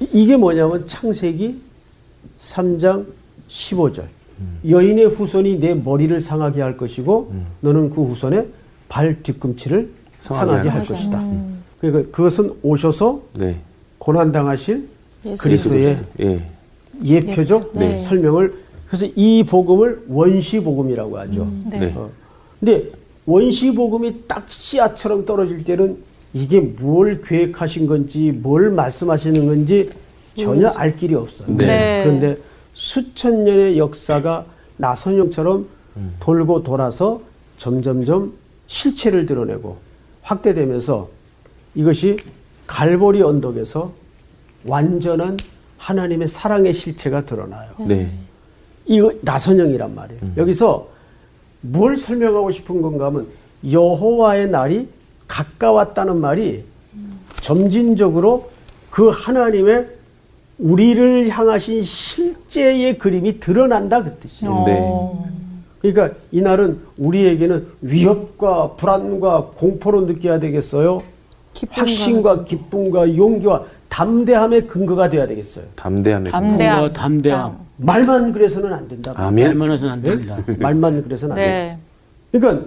이- 0.00 0.08
이게 0.12 0.36
뭐냐면 0.36 0.86
창세기 0.86 1.60
3장 2.38 3.06
15절. 3.48 4.04
여인의 4.68 5.06
후손이 5.06 5.58
내 5.58 5.74
머리를 5.74 6.20
상하게 6.20 6.62
할 6.62 6.76
것이고 6.76 7.32
너는 7.60 7.90
그 7.90 8.04
후손의 8.04 8.46
발 8.88 9.20
뒤꿈치를 9.22 9.90
상하게 10.18 10.46
상하게 10.50 10.68
할할 10.68 10.86
것이다. 10.86 11.24
그러니까 11.80 12.10
그것은 12.16 12.54
오셔서 12.62 13.22
네. 13.34 13.56
고난 13.98 14.30
당하실 14.30 14.88
그리스도의 15.40 15.98
예. 16.20 16.40
예표적 17.04 17.72
네. 17.74 17.98
설명을 17.98 18.54
그래서 18.86 19.06
이 19.16 19.44
복음을 19.44 20.04
원시 20.08 20.60
복음이라고 20.60 21.18
하죠. 21.18 21.50
네. 21.70 21.78
네. 21.80 21.92
어. 21.96 22.08
근데 22.60 22.90
원시 23.26 23.74
복음이 23.74 24.22
딱 24.28 24.50
씨앗처럼 24.50 25.26
떨어질 25.26 25.64
때는 25.64 25.98
이게 26.32 26.60
뭘 26.60 27.22
계획하신 27.22 27.86
건지 27.86 28.32
뭘 28.32 28.70
말씀하시는 28.70 29.46
건지 29.46 29.90
전혀 30.34 30.68
알 30.68 30.96
길이 30.96 31.14
없어요. 31.14 31.48
네. 31.48 31.66
네. 31.66 32.02
그런데 32.04 32.38
수천 32.74 33.44
년의 33.44 33.78
역사가 33.78 34.44
나선형처럼 34.76 35.66
돌고 36.20 36.62
돌아서 36.62 37.20
점점점 37.56 38.34
실체를 38.66 39.26
드러내고 39.26 39.78
확대되면서 40.22 41.08
이것이 41.74 42.16
갈보리 42.66 43.22
언덕에서 43.22 43.92
완전한 44.64 45.36
하나님의 45.78 46.28
사랑의 46.28 46.74
실체가 46.74 47.24
드러나요. 47.24 47.70
네. 47.86 48.12
이거 48.86 49.12
나선형이란 49.22 49.94
말이에요. 49.94 50.20
여기서 50.36 50.88
뭘 51.60 51.96
설명하고 51.96 52.50
싶은 52.50 52.80
건가 52.82 53.06
하면 53.06 53.26
여호와의 53.68 54.50
날이 54.50 54.88
가까웠다는 55.28 56.16
말이 56.20 56.64
점진적으로 57.40 58.50
그 58.90 59.10
하나님의 59.10 59.86
우리를 60.58 61.28
향하신 61.28 61.82
실제의 61.84 62.98
그림이 62.98 63.38
드러난다 63.38 64.02
그 64.02 64.16
뜻이에요. 64.16 64.64
네. 64.66 65.28
그러니까 65.80 66.18
이 66.32 66.40
날은 66.40 66.80
우리에게는 66.96 67.66
위협과 67.82 68.72
불안과 68.72 69.50
공포로 69.56 70.02
느껴야 70.06 70.40
되겠어요. 70.40 71.02
기쁨과 71.52 71.80
확신과 71.80 72.44
기쁨과 72.44 73.16
용기와 73.16 73.64
담대함의 73.88 74.66
근거가 74.66 75.08
돼야 75.08 75.26
되겠어요. 75.26 75.64
담대함의 75.76 76.32
담대함. 76.32 76.92
담대함. 76.92 77.58
말만 77.76 78.32
그래서는 78.32 78.72
안 78.72 78.88
된다. 78.88 79.12
아멘. 79.16 79.56
말만 79.56 79.70
해서는 79.76 79.92
안 79.92 80.02
됩니다. 80.02 80.36
말만 80.58 81.02
그래서는 81.04 81.32
안 81.32 81.36
된다. 81.36 81.52
네. 81.52 81.78
그러니까 82.32 82.66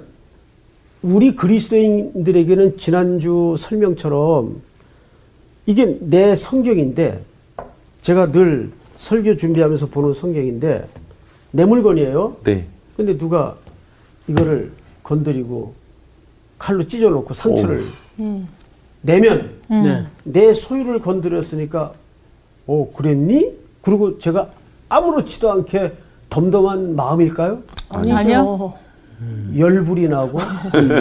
우리 1.01 1.35
그리스도인들에게는 1.35 2.77
지난주 2.77 3.55
설명처럼 3.57 4.61
이게 5.65 5.97
내 5.99 6.35
성경인데 6.35 7.23
제가 8.01 8.31
늘 8.31 8.71
설교 8.95 9.37
준비하면서 9.37 9.87
보는 9.87 10.13
성경인데 10.13 10.87
내 11.51 11.65
물건이에요. 11.65 12.37
네. 12.43 12.65
근데 12.95 13.17
누가 13.17 13.55
이거를 14.27 14.71
건드리고 15.03 15.73
칼로 16.59 16.85
찢어놓고 16.85 17.33
상처를 17.33 17.83
내면 19.01 19.51
네. 19.69 20.05
내 20.23 20.53
소유를 20.53 20.99
건드렸으니까 20.99 21.93
어 22.67 22.91
그랬니? 22.95 23.49
그리고 23.81 24.19
제가 24.19 24.51
아무렇지도 24.87 25.51
않게 25.51 25.93
덤덤한 26.29 26.95
마음일까요? 26.95 27.63
아니죠. 27.89 28.15
아니요. 28.15 28.73
열불이 29.57 30.07
나고 30.09 30.39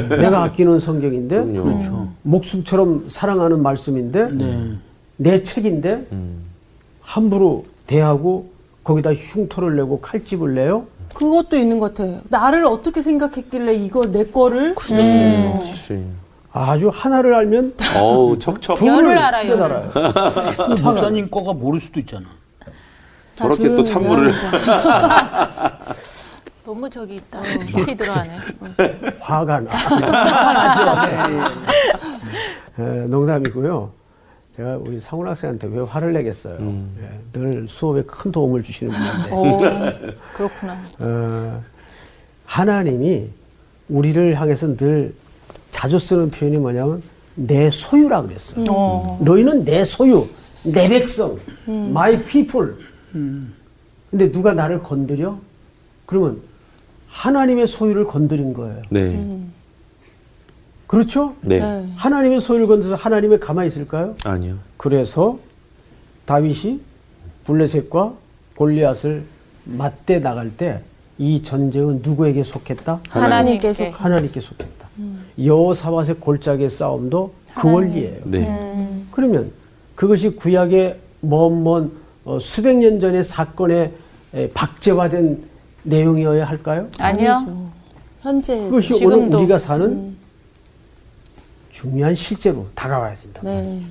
내가 0.09 0.43
아끼는 0.45 0.79
성경인데. 0.81 1.45
그렇죠. 1.45 2.09
목숨처럼 2.23 3.09
사랑하는 3.09 3.63
말씀인데 3.63 4.31
네. 4.31 4.73
내 5.17 5.43
책인데 5.43 6.07
함부로 7.01 7.65
대하고 7.87 8.51
거기다 8.85 9.13
흉터를 9.15 9.77
내고 9.77 10.01
칼집을 10.01 10.55
내요. 10.55 10.87
그것도 11.15 11.57
있는 11.57 11.79
것 11.79 11.95
같아요. 11.95 12.21
나를 12.29 12.65
어떻게 12.67 13.03
생각했길래 13.03 13.75
이거 13.75 14.03
내 14.03 14.25
거를 14.25 14.71
음. 14.71 14.75
그렇지. 14.75 16.07
아주 16.53 16.89
하나를 16.93 17.35
알면 17.35 17.75
어우, 18.01 18.39
척척. 18.39 18.77
둘을 18.77 19.05
열을 19.05 19.19
알아요, 19.19 19.53
깨달아요. 19.53 19.91
목사님 20.83 21.31
거가 21.31 21.53
모를 21.53 21.81
수도 21.81 22.01
있잖아. 22.01 22.27
자, 23.33 23.45
저렇게 23.45 23.69
또 23.69 23.85
찬물을. 23.85 24.33
너무 26.71 26.89
저기 26.89 27.17
있다. 27.17 27.43
깊이 27.67 27.97
들어가네. 27.97 28.39
화가 29.19 29.61
나. 29.61 29.71
에, 32.79 33.07
농담이고요. 33.09 33.91
제가 34.53 34.77
우리 34.77 35.01
상훈 35.01 35.27
학생한테 35.27 35.67
왜 35.67 35.81
화를 35.81 36.13
내겠어요. 36.13 36.59
예, 37.01 37.21
늘 37.33 37.67
수업에 37.67 38.03
큰 38.03 38.31
도움을 38.31 38.63
주시는 38.63 38.95
분인데. 38.95 39.35
오, 39.35 39.59
그렇구나. 40.37 40.81
어, 41.01 41.63
하나님이 42.45 43.31
우리를 43.89 44.41
향해서 44.41 44.77
늘 44.77 45.13
자주 45.71 45.99
쓰는 45.99 46.31
표현이 46.31 46.59
뭐냐면 46.59 47.03
내 47.35 47.69
소유라 47.69 48.23
그랬어요. 48.23 48.65
어. 48.71 49.19
너희는 49.23 49.65
내 49.65 49.85
소유, 49.85 50.29
내 50.65 50.89
백성, 50.89 51.37
my 51.67 52.23
people. 52.25 52.75
근데 54.11 54.31
누가 54.31 54.53
나를 54.53 54.85
건드려? 54.85 55.37
그러면 56.07 56.41
하나님의 57.11 57.67
소유를 57.67 58.07
건드린 58.07 58.53
거예요. 58.53 58.81
네. 58.91 59.25
그렇죠? 60.87 61.35
네. 61.43 61.59
네. 61.61 61.87
하나님의 61.97 62.41
소유를 62.41 62.67
건드려서 62.67 62.95
하나님의 63.03 63.41
가만히 63.41 63.69
있을까요? 63.69 64.15
아니요. 64.25 64.57
그래서 64.77 65.39
다윗이 66.25 66.81
블레셋과 67.45 68.15
골리앗을 68.57 69.25
맞대 69.65 70.21
나갈 70.21 70.51
때 70.57 70.81
이 71.21 71.43
전쟁은 71.43 72.01
누구에게 72.03 72.43
속했다? 72.43 73.01
하나님께 73.11 73.75
속 73.75 74.03
하나님께 74.03 74.41
속했다. 74.41 74.89
여호사밧의 75.45 76.17
골짜기의 76.19 76.71
싸움도 76.71 77.35
그 77.57 77.71
원리예요. 77.71 78.21
네. 78.25 79.03
그러면 79.13 79.53
그것이 79.95 80.31
구약의 80.31 80.99
먼먼 81.21 81.93
어, 82.25 82.39
수백 82.41 82.79
년 82.79 82.99
전의 83.01 83.23
사건에 83.23 83.93
에, 84.33 84.49
박제화된 84.53 85.43
내용이어야 85.83 86.45
할까요? 86.45 86.89
아니요. 86.99 87.33
아니죠. 87.35 87.71
현재 88.23 88.57
그것이 88.65 88.95
지금도. 88.95 89.17
오늘 89.17 89.35
우리가 89.37 89.59
사는 89.59 90.17
중요한 91.71 92.15
실제로 92.15 92.67
다가와야 92.75 93.15
된다. 93.17 93.41
네. 93.43 93.83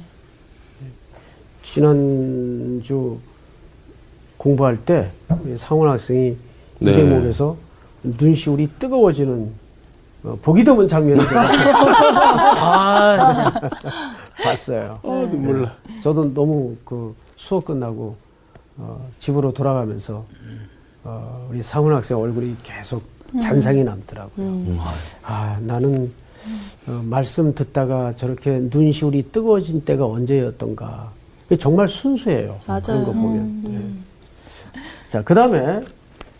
지난주 1.63 3.17
공부할 4.37 4.77
때 4.85 5.09
상원 5.55 5.89
학생이 5.89 6.37
네. 6.79 6.91
이 6.91 6.95
대목에서 6.95 7.57
눈시울이 8.03 8.69
뜨거워지는 8.79 9.51
어, 10.23 10.37
보기 10.41 10.63
드문 10.63 10.87
장면을 10.87 11.25
제가 11.27 11.43
봤어요. 14.43 14.99
눈물 15.03 15.63
나. 15.63 15.75
저도 16.01 16.33
너무 16.33 16.75
그 16.85 17.15
수업 17.35 17.65
끝나고 17.65 18.15
어, 18.77 19.09
집으로 19.19 19.51
돌아가면서 19.53 20.25
어, 21.03 21.47
우리 21.49 21.61
상훈 21.61 21.93
학생 21.93 22.17
얼굴이 22.17 22.55
계속 22.63 23.03
잔상이 23.41 23.83
남더라고요. 23.83 24.79
아 25.23 25.57
나는 25.61 26.11
어, 26.87 27.01
말씀 27.03 27.53
듣다가 27.53 28.13
저렇게 28.15 28.59
눈시울이 28.71 29.31
뜨거워진 29.31 29.81
때가 29.85 30.05
언제였던가. 30.05 31.11
정말 31.59 31.87
순수해요. 31.87 32.59
맞아요. 32.67 32.81
그런 32.83 33.05
거 33.05 33.11
보면. 33.11 33.63
예. 33.67 34.79
자, 35.07 35.23
그 35.23 35.33
다음에, 35.33 35.81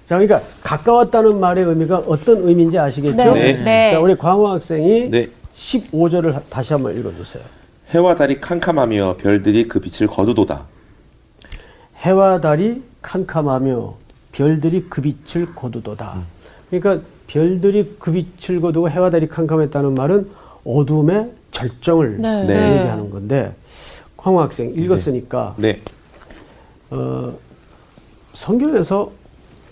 자, 0.05 0.17
그러니까 0.19 0.41
가까웠다는 0.61 1.39
말의 1.39 1.65
의미가 1.65 2.03
어떤 2.07 2.47
의미인지 2.47 2.77
아시겠죠? 2.77 3.33
네. 3.33 3.53
네. 3.63 3.91
자, 3.91 3.99
우리 3.99 4.15
광호 4.15 4.47
학생이 4.47 5.09
네. 5.09 5.27
15절을 5.55 6.41
다시 6.49 6.73
한번 6.73 6.97
읽어주세요. 6.97 7.43
해와 7.89 8.15
달이 8.15 8.39
캄캄하며 8.39 9.17
별들이 9.17 9.67
그 9.67 9.79
빛을 9.79 10.07
거두도다. 10.07 10.65
해와 11.97 12.39
달이 12.39 12.83
캄캄하며 13.01 13.95
별들이 14.31 14.85
그 14.89 15.01
빛을 15.01 15.53
거두도다. 15.55 16.21
그러니까 16.69 17.05
별들이 17.27 17.95
그 17.99 18.11
빛을 18.11 18.61
거두고 18.61 18.89
해와 18.89 19.09
달이 19.09 19.27
캄캄했다는 19.27 19.93
말은 19.95 20.29
어둠의 20.65 21.31
절정을 21.51 22.21
네. 22.21 22.45
네. 22.45 22.77
얘기하는 22.79 23.09
건데 23.09 23.53
황호 24.17 24.41
학생 24.41 24.73
읽었으니까 24.75 25.55
네. 25.57 25.81
어, 26.91 27.33
성경에서 28.33 29.11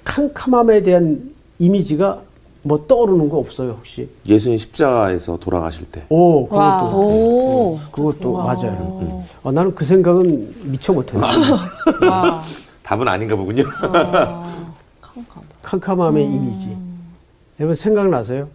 캄캄함에 0.04 0.84
대한 0.84 1.32
이미지가 1.60 2.22
뭐 2.64 2.86
떠오르는 2.88 3.30
거 3.30 3.38
없어요 3.38 3.72
혹시? 3.72 4.10
예수님 4.26 4.58
십자가에서 4.58 5.38
돌아가실 5.38 5.86
때. 5.86 6.04
오 6.10 6.44
그것도 6.48 6.58
와. 6.60 6.92
오. 6.94 7.80
그것도 7.92 8.34
맞아요. 8.34 9.00
음. 9.02 9.24
어, 9.44 9.52
나는 9.52 9.74
그 9.74 9.86
생각은 9.86 10.54
미처 10.64 10.92
못했는데 10.94 11.28
와. 12.08 12.42
답은 12.84 13.08
아닌가 13.08 13.36
보군요. 13.36 13.64
캄캄. 15.26 15.44
캄캄 15.62 16.02
함의 16.02 16.26
이미지. 16.26 16.78
여러분 17.60 17.76
생각나세요? 17.76 18.48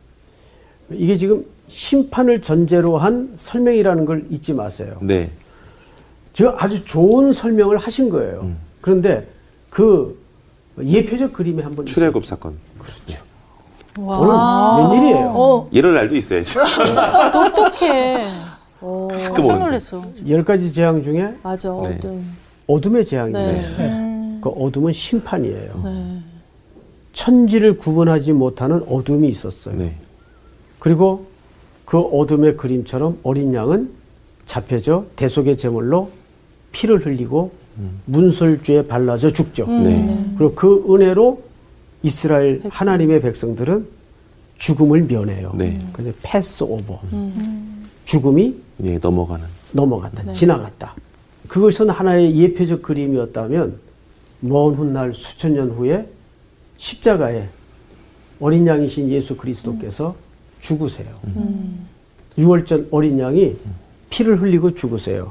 이게 0.91 1.17
지금 1.17 1.45
심판을 1.69 2.41
전제로 2.43 2.99
한 2.99 3.33
설명이라는 3.35 4.05
걸 4.05 4.27
잊지 4.31 4.53
마세요. 4.53 4.97
네. 5.01 5.31
지금 6.33 6.53
아주 6.57 6.85
좋은 6.85 7.33
설명을 7.33 7.79
하신 7.79 8.09
거예요. 8.11 8.51
그런데 8.81 9.27
그 9.71 10.21
예표적 10.83 11.33
그림이 11.33 11.63
한번. 11.63 11.87
출애굽 11.87 12.25
사건. 12.25 12.57
오늘 13.99 14.91
웬일이에요? 14.91 15.33
어. 15.35 15.69
이럴 15.71 15.95
날도 15.95 16.15
있어야죠. 16.17 16.61
어떡해. 16.63 18.27
오. 18.81 19.09
가끔 19.09 19.35
깜짝. 19.35 19.59
놀랐어. 19.59 20.05
열 20.29 20.45
가지 20.45 20.73
재앙 20.73 21.03
중에 21.03 21.35
맞아. 21.43 21.69
네. 21.85 21.97
어둠. 21.97 22.37
어둠의 22.67 23.05
재앙이 23.05 23.33
네. 23.33 23.55
있어요. 23.55 24.41
그 24.41 24.49
어둠은 24.49 24.93
심판이에요. 24.93 25.81
네. 25.85 26.22
천지를 27.13 27.77
구분하지 27.77 28.33
못하는 28.33 28.83
어둠이 28.89 29.29
있었어요. 29.29 29.77
네. 29.77 29.97
그리고 30.79 31.27
그 31.85 31.99
어둠의 31.99 32.57
그림처럼 32.57 33.19
어린 33.23 33.53
양은 33.55 33.91
잡혀져 34.45 35.07
대속의 35.17 35.57
제물로 35.57 36.11
피를 36.73 37.05
흘리고 37.05 37.53
문설주에 38.07 38.87
발라져 38.87 39.33
죽죠. 39.33 39.67
네. 39.67 40.27
그리고 40.37 40.55
그 40.55 40.85
은혜로 40.89 41.43
이스라엘 42.03 42.63
하나님의 42.69 43.21
백성들은 43.21 43.87
죽음을 44.57 45.03
면해요. 45.05 45.55
네. 45.57 45.85
그래서 45.93 46.17
패스 46.23 46.65
오버. 46.65 47.01
죽음이 48.05 48.55
예, 48.85 48.99
넘어가는. 48.99 49.45
넘어갔다. 49.73 50.33
지나갔다. 50.33 50.95
그것은 51.49 51.91
하나의 51.91 52.37
예표적 52.37 52.83
그림이었다면 52.83 53.79
먼 54.41 54.75
훗날 54.75 55.15
수천 55.15 55.55
년 55.55 55.71
후에 55.71 56.07
십자가에 56.83 57.47
어린 58.41 58.67
양이신 58.67 59.09
예수 59.11 59.37
그리스도께서 59.37 60.17
죽으세요. 60.59 61.15
유월절 62.37 62.89
어린 62.91 63.21
양이 63.21 63.57
피를 64.11 64.41
흘리고 64.43 64.75
죽으세요. 64.75 65.31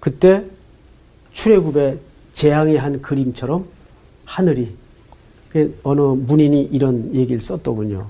그때 0.00 0.44
출애굽의 1.30 2.00
재앙의 2.32 2.78
한 2.78 3.00
그림처럼 3.00 3.66
하늘이 4.24 4.74
그 5.50 5.78
어느 5.84 6.00
문인이 6.00 6.62
이런 6.72 7.14
얘기를 7.14 7.40
썼더군요. 7.40 8.08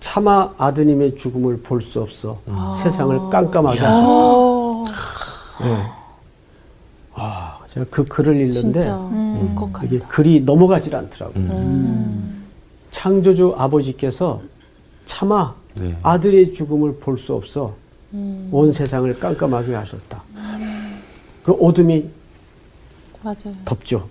차마 0.00 0.52
아드님의 0.58 1.14
죽음을 1.16 1.60
볼 1.62 1.82
수 1.82 2.00
없어 2.00 2.40
세상을 2.82 3.30
깜깜하게 3.30 3.78
하셨다. 3.78 4.08
네. 5.62 5.99
아, 7.70 7.74
제가 7.74 7.86
그 7.90 8.04
글을 8.04 8.36
읽는데 8.40 8.80
진짜 8.80 8.96
울컥한다. 8.96 9.84
이게 9.84 9.98
글이 10.08 10.40
넘어가질 10.40 10.94
않더라고요. 10.96 12.20
창조주 12.90 13.54
아버지께서 13.56 14.42
차마 15.04 15.54
네. 15.80 15.96
아들의 16.02 16.52
죽음을 16.52 16.96
볼 16.96 17.16
수 17.16 17.34
없어 17.34 17.74
온 18.12 18.72
세상을 18.72 19.18
깜깜하게 19.18 19.74
하셨다. 19.74 20.22
그 21.44 21.52
어둠이 21.52 22.06
맞아요. 23.22 23.52
덥죠. 23.64 24.08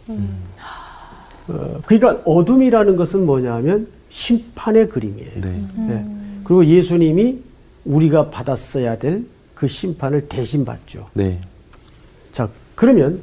어, 1.47 1.81
그러니까 1.85 2.21
어둠이라는 2.25 2.95
것은 2.95 3.25
뭐냐면 3.25 3.87
심판의 4.09 4.89
그림이에요. 4.89 5.41
네. 5.41 5.63
네. 5.75 6.05
그리고 6.43 6.65
예수님이 6.65 7.39
우리가 7.85 8.29
받았어야 8.29 8.97
될 8.97 9.25
그 9.59 9.67
심판을 9.67 10.29
대신 10.29 10.63
받죠. 10.63 11.09
네. 11.13 11.37
자, 12.31 12.47
그러면 12.75 13.19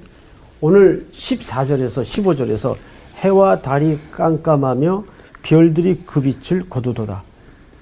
오늘 0.61 1.07
14절에서 1.12 2.03
15절에서 2.03 2.77
해와 3.16 3.61
달이 3.61 3.99
깜깜하며 4.11 5.05
별들이 5.42 6.03
그 6.07 6.21
빛을 6.21 6.69
거두도다. 6.69 7.23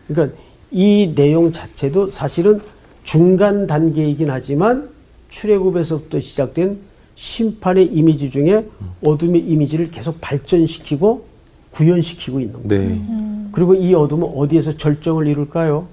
그러니까 0.08 0.36
이 0.70 1.12
내용 1.14 1.52
자체도 1.52 2.08
사실은 2.08 2.60
중간 3.04 3.66
단계이긴 3.66 4.30
하지만 4.30 4.90
출애굽에서부터 5.28 6.20
시작된 6.20 6.78
심판의 7.14 7.86
이미지 7.86 8.28
중에 8.28 8.66
어둠의 9.04 9.40
이미지를 9.40 9.90
계속 9.90 10.20
발전시키고 10.20 11.24
구현시키고 11.70 12.40
있는 12.40 12.68
거예요. 12.68 12.88
네. 12.88 13.48
그리고 13.52 13.74
이 13.74 13.94
어둠은 13.94 14.32
어디에서 14.36 14.76
절정을 14.76 15.28
이룰까요? 15.28 15.86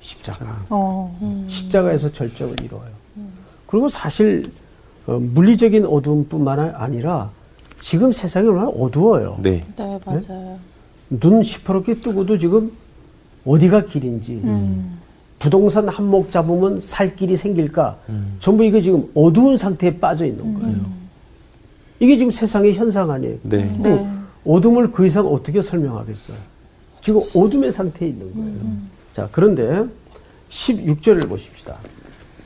십자가. 0.00 0.64
어. 0.68 1.46
십자가에서 1.48 2.12
절정을 2.12 2.60
이루어요. 2.62 2.90
그리고 3.66 3.88
사실 3.88 4.44
어, 4.44 4.65
물리적인 5.06 5.86
어두움뿐만 5.86 6.74
아니라 6.74 7.30
지금 7.80 8.12
세상이 8.12 8.48
얼마나 8.48 8.68
어두워요. 8.68 9.38
네. 9.40 9.64
네, 9.76 10.00
맞아요. 10.04 10.58
눈 11.08 11.42
시퍼렇게 11.42 12.00
뜨고도 12.00 12.38
지금 12.38 12.72
어디가 13.44 13.86
길인지 13.86 14.42
부동산 15.38 15.88
한몫 15.88 16.30
잡으면 16.30 16.80
살 16.80 17.14
길이 17.14 17.36
생길까 17.36 17.98
전부 18.40 18.64
이거 18.64 18.80
지금 18.80 19.08
어두운 19.14 19.56
상태에 19.56 19.98
빠져 19.98 20.26
있는 20.26 20.54
거예요. 20.54 20.80
이게 22.00 22.16
지금 22.16 22.30
세상의 22.30 22.74
현상 22.74 23.10
아니에요. 23.10 23.38
네. 23.42 23.64
뭐 23.76 24.26
어둠을 24.44 24.90
그 24.90 25.06
이상 25.06 25.26
어떻게 25.26 25.62
설명하겠어요? 25.62 26.36
지금 27.00 27.20
어둠의 27.36 27.70
상태에 27.70 28.08
있는 28.08 28.34
거예요. 28.34 28.58
자, 29.12 29.28
그런데 29.30 29.84
16절을 30.50 31.28
보십시다. 31.28 31.76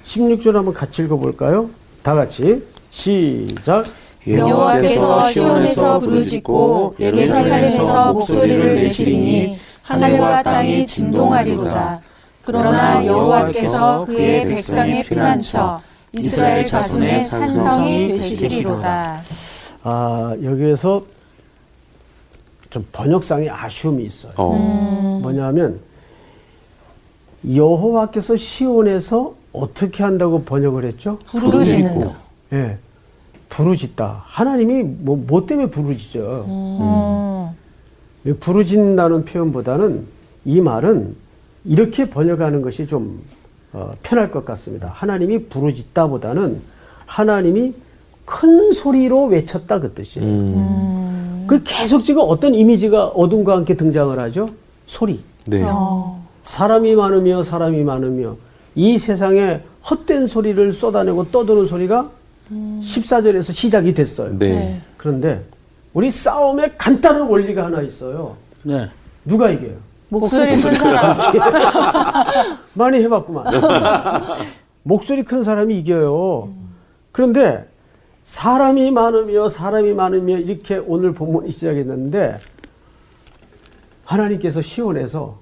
16절 0.03 0.53
한번 0.53 0.75
같이 0.75 1.03
읽어볼까요? 1.03 1.71
다 2.03 2.15
같이 2.15 2.63
시작. 2.91 3.85
여호와께서 4.27 5.31
시온에서 5.31 5.99
부르짖고 5.99 6.97
예루살렘에서 7.01 8.13
목소리를 8.13 8.75
내시리니 8.75 9.59
하늘과 9.83 10.43
땅이 10.43 10.87
진동하리로다. 10.87 12.01
그러나 12.43 13.05
여호와께서 13.05 14.05
그의 14.07 14.47
백성의 14.47 15.05
피난처 15.05 15.81
이스라엘 16.13 16.67
자손의 16.67 17.25
산성이 17.25 18.09
되시리로다. 18.09 19.21
아, 19.83 20.37
여기에서 20.43 21.03
좀 22.69 22.87
번역상의 22.93 23.51
아쉬움이 23.51 24.05
있어요. 24.05 24.33
어. 24.37 25.19
뭐냐면 25.23 25.81
여호와께서 27.55 28.37
시온에서 28.37 29.35
어떻게 29.53 30.03
한다고 30.03 30.43
번역을 30.43 30.85
했죠? 30.85 31.19
부르짖는다. 31.27 32.17
예. 32.53 32.79
부르짖다. 33.49 34.23
하나님이 34.25 34.83
뭐, 34.83 35.17
뭐 35.17 35.47
때문에? 35.47 35.69
어. 36.47 37.55
이 38.25 38.33
부르짖는다는 38.33 39.25
표현보다는 39.25 40.07
이 40.45 40.61
말은 40.61 41.17
이렇게 41.65 42.09
번역하는 42.09 42.63
것이 42.63 42.87
좀 42.87 43.21
어, 43.73 43.93
편할 44.03 44.31
것 44.31 44.45
같습니다. 44.45 44.89
하나님이 44.89 45.47
부르짖다보다는 45.47 46.61
하나님이 47.07 47.75
큰 48.25 48.73
소리로 48.73 49.27
외쳤다 49.27 49.81
그 49.81 49.93
뜻이에요. 49.93 51.45
그 51.49 51.63
계속 51.65 52.05
지금 52.05 52.23
어떤 52.25 52.55
이미지가 52.55 53.09
어둠과 53.09 53.57
함께 53.57 53.77
등장을 53.77 54.17
하죠? 54.19 54.51
소리. 54.87 55.21
네. 55.47 55.65
사람이 56.45 56.95
많으며 56.95 57.43
사람이 57.43 57.83
많으며 57.83 58.37
이 58.75 58.99
세상에 58.99 59.61
헛된 59.89 60.27
소리를 60.27 60.73
쏟아내고 60.73 61.31
떠드는 61.31 61.67
소리가 61.67 62.11
14절에서 62.51 63.53
시작이 63.53 63.95
됐어요. 63.95 64.37
네. 64.39 64.81
그런데 64.97 65.45
우리 65.93 66.11
싸움에 66.11 66.73
간단한 66.77 67.29
원리가 67.29 67.67
하나 67.67 67.81
있어요. 67.83 68.37
네. 68.63 68.89
누가 69.25 69.51
이겨요? 69.51 69.77
목소리 70.09 70.51
큰 70.51 70.75
사람. 70.75 71.17
많이 72.75 73.01
해봤구만. 73.03 73.47
목소리 74.83 75.23
큰 75.23 75.43
사람이 75.43 75.79
이겨요. 75.79 76.49
그런데 77.13 77.69
사람이 78.25 78.91
많으며 78.91 79.49
사람이 79.49 79.93
많으며 79.95 80.39
이렇게 80.39 80.77
오늘 80.79 81.13
본문이 81.13 81.51
시작했는데 81.51 82.39
하나님께서 84.05 84.63
시온에서 84.63 85.39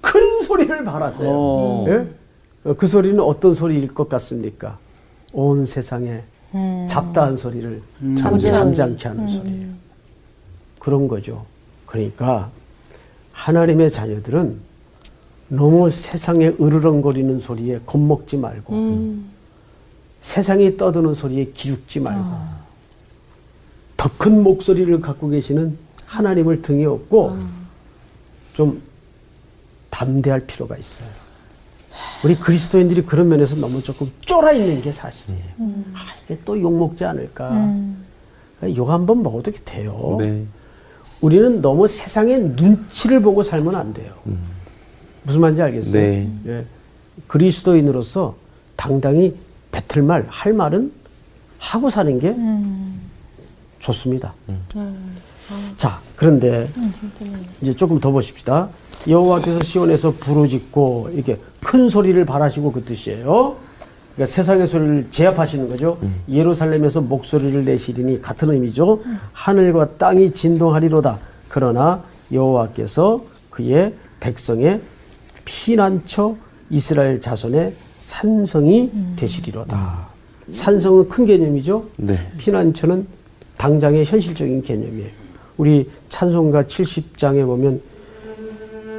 큰 0.00 0.42
소리를 0.42 0.84
발하세요. 0.84 1.28
어. 1.30 1.84
예? 1.88 2.06
어, 2.68 2.74
그 2.76 2.86
소리는 2.86 3.18
어떤 3.20 3.54
소리일 3.54 3.94
것 3.94 4.08
같습니까? 4.10 4.78
온 5.32 5.64
세상에 5.64 6.22
잡다한 6.88 7.36
소리를 7.36 7.82
잠잠히. 8.18 8.52
잠잠케 8.52 9.08
하는 9.08 9.28
소리예요. 9.28 9.68
그런 10.78 11.08
거죠. 11.08 11.46
그러니까 11.86 12.50
하나님의 13.32 13.90
자녀들은 13.90 14.58
너무 15.48 15.88
세상에 15.88 16.48
으르렁거리는 16.60 17.38
소리에 17.40 17.80
겁먹지 17.86 18.36
말고 18.36 19.16
세상이 20.20 20.76
떠드는 20.76 21.14
소리에 21.14 21.46
기죽지 21.46 22.00
말고 22.00 22.30
더큰 23.96 24.42
목소리를 24.42 25.00
갖고 25.00 25.28
계시는 25.28 25.78
하나님을 26.04 26.60
등에 26.62 26.84
업고 26.84 27.36
좀 28.52 28.82
담대할 29.90 30.46
필요가 30.46 30.76
있어요. 30.76 31.08
우리 32.24 32.34
그리스도인들이 32.36 33.02
그런 33.04 33.28
면에서 33.28 33.56
너무 33.56 33.82
조금 33.82 34.10
쫄아 34.20 34.52
있는 34.52 34.82
게 34.82 34.90
사실이에요. 34.90 35.44
아, 35.94 35.98
이게 36.24 36.38
또 36.44 36.60
욕먹지 36.60 37.04
않을까. 37.04 37.50
욕한 38.76 39.06
번 39.06 39.22
먹어도 39.22 39.52
돼요. 39.64 40.18
네. 40.22 40.44
우리는 41.20 41.60
너무 41.62 41.86
세상의 41.86 42.40
눈치를 42.56 43.20
보고 43.20 43.42
살면 43.42 43.74
안 43.74 43.92
돼요. 43.92 44.12
무슨 45.22 45.40
말인지 45.40 45.62
알겠어요? 45.62 45.92
네. 46.02 46.30
예. 46.46 46.64
그리스도인으로서 47.26 48.36
당당히 48.76 49.36
뱉을 49.70 50.02
말, 50.02 50.24
할 50.28 50.52
말은 50.52 50.92
하고 51.58 51.90
사는 51.90 52.18
게 52.18 52.34
좋습니다. 53.78 54.34
자, 55.76 56.00
그런데 56.16 56.68
이제 57.60 57.74
조금 57.74 58.00
더 58.00 58.10
보십시다. 58.10 58.68
여호와께서 59.08 59.62
시온에서 59.62 60.12
부르짖고 60.12 61.10
이렇게 61.14 61.38
큰 61.62 61.88
소리를 61.88 62.22
발하시고 62.24 62.72
그 62.72 62.84
뜻이에요. 62.84 63.56
그러니까 64.14 64.34
세상의 64.34 64.66
소리를 64.66 65.06
제압하시는 65.10 65.68
거죠. 65.68 65.98
예루살렘에서 66.28 67.00
목소리를 67.00 67.64
내시리니 67.64 68.20
같은 68.20 68.50
의미죠. 68.50 69.00
하늘과 69.32 69.96
땅이 69.96 70.32
진동하리로다. 70.32 71.18
그러나 71.48 72.02
여호와께서 72.32 73.22
그의 73.50 73.94
백성의 74.20 74.80
피난처 75.44 76.36
이스라엘 76.70 77.20
자손의 77.20 77.74
산성이 77.96 78.90
되시리로다. 79.16 80.08
산성은 80.50 81.08
큰 81.08 81.26
개념이죠. 81.26 81.86
네. 81.96 82.18
피난처는 82.38 83.06
당장의 83.56 84.04
현실적인 84.04 84.62
개념이에요. 84.62 85.17
우리 85.58 85.90
찬송가 86.08 86.62
70장에 86.62 87.44
보면 87.44 87.82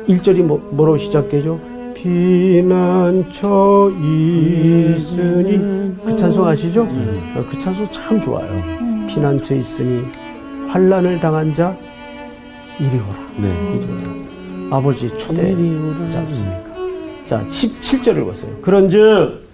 1절이 0.07 0.43
뭐, 0.43 0.57
뭐로 0.71 0.97
시작되죠? 0.97 1.59
피난처 1.95 3.91
있으니 3.95 5.57
그 6.05 6.15
찬송 6.15 6.45
아시죠? 6.45 6.83
어, 6.83 7.45
그 7.49 7.57
찬송 7.57 7.89
참 7.89 8.19
좋아요. 8.19 8.47
피난처 9.07 9.55
있으니 9.55 10.05
환란을 10.67 11.19
당한 11.19 11.53
자 11.53 11.75
이리 12.77 12.97
오라. 12.97 13.27
네. 13.37 13.75
이리 13.75 13.85
오라. 13.85 14.77
아버지 14.77 15.07
초대하지 15.17 16.17
않습니까? 16.17 16.69
자, 17.25 17.41
17절을 17.43 18.25
보세요. 18.25 18.55
그런즉 18.61 19.47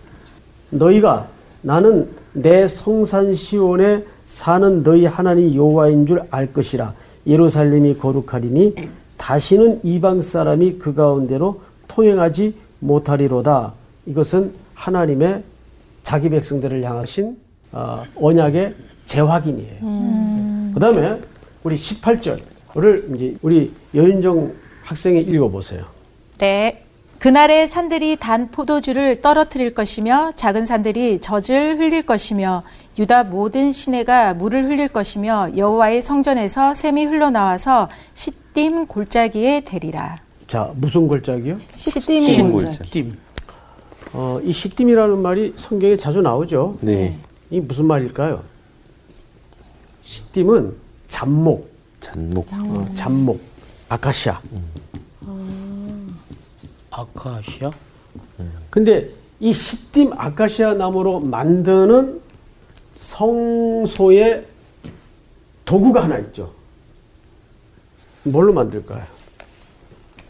너희가 0.71 1.27
나는 1.61 2.09
내 2.33 2.67
성산 2.67 3.33
시온에 3.33 4.03
사는 4.25 4.83
너희 4.83 5.05
하나님 5.05 5.53
여호와인 5.55 6.05
줄 6.05 6.21
알 6.31 6.51
것이라 6.51 6.93
예루살렘이 7.27 7.97
거룩하리니 7.97 8.75
다시는 9.17 9.81
이방 9.83 10.21
사람이 10.21 10.77
그 10.77 10.93
가운데로 10.93 11.61
통행하지 11.87 12.55
못하리로다. 12.79 13.73
이것은 14.05 14.53
하나님의 14.73 15.43
자기 16.03 16.29
백성들을 16.29 16.83
향하신 16.83 17.37
어, 17.71 18.03
언약의 18.19 18.75
재확인이에요. 19.05 19.79
그다음에 20.73 21.21
우리 21.63 21.75
18절을 21.75 23.15
이제 23.15 23.35
우리 23.41 23.71
여윤정 23.93 24.53
학생이 24.83 25.21
읽어보세요. 25.21 25.85
네. 26.37 26.81
그날의 27.19 27.67
산들이 27.69 28.17
단 28.17 28.51
포도주를 28.51 29.21
떨어뜨릴 29.21 29.73
것이며 29.73 30.33
작은 30.35 30.65
산들이 30.65 31.21
젖을 31.21 31.79
흘릴 31.79 32.05
것이며 32.05 32.61
유다 32.97 33.25
모든 33.25 33.71
시내가 33.71 34.33
물을 34.33 34.65
흘릴 34.65 34.87
것이며 34.87 35.51
여호와의 35.57 36.01
성전에서 36.01 36.73
샘이 36.73 37.05
흘러나와서 37.05 37.89
시딤 38.13 38.87
골짜기에 38.87 39.61
대리라. 39.61 40.17
자, 40.47 40.71
무슨 40.75 41.07
골짜기요? 41.07 41.57
시띠미 41.73 42.29
시띠미 42.29 42.51
골짜. 42.51 42.67
골짜. 42.67 42.83
팀. 42.85 43.17
어, 44.13 44.39
이 44.43 44.51
시딤이라는 44.53 45.19
말이 45.21 45.51
성경에 45.55 45.97
자주 45.97 46.21
나오죠. 46.21 46.77
네. 46.81 47.17
이 47.49 47.59
무슨 47.59 47.85
말일까요? 47.85 48.43
시딤은 50.03 50.73
잡목, 51.07 51.69
잔목. 51.99 52.47
어, 52.53 52.87
잡목, 52.95 53.41
아카시아. 53.89 54.39
아카시아? 56.91 57.71
근데 58.69 59.09
이 59.41 59.51
시딤 59.51 60.13
아카시아 60.15 60.75
나무로 60.75 61.19
만드는 61.19 62.21
성소의 62.95 64.45
도구가 65.65 66.03
하나 66.03 66.17
있죠. 66.19 66.51
뭘로 68.23 68.53
만들까요? 68.53 69.03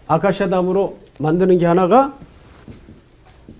아카시아 0.08 0.47
나무로 0.47 0.97
만드는 1.19 1.58
게 1.58 1.65
하나가 1.65 2.15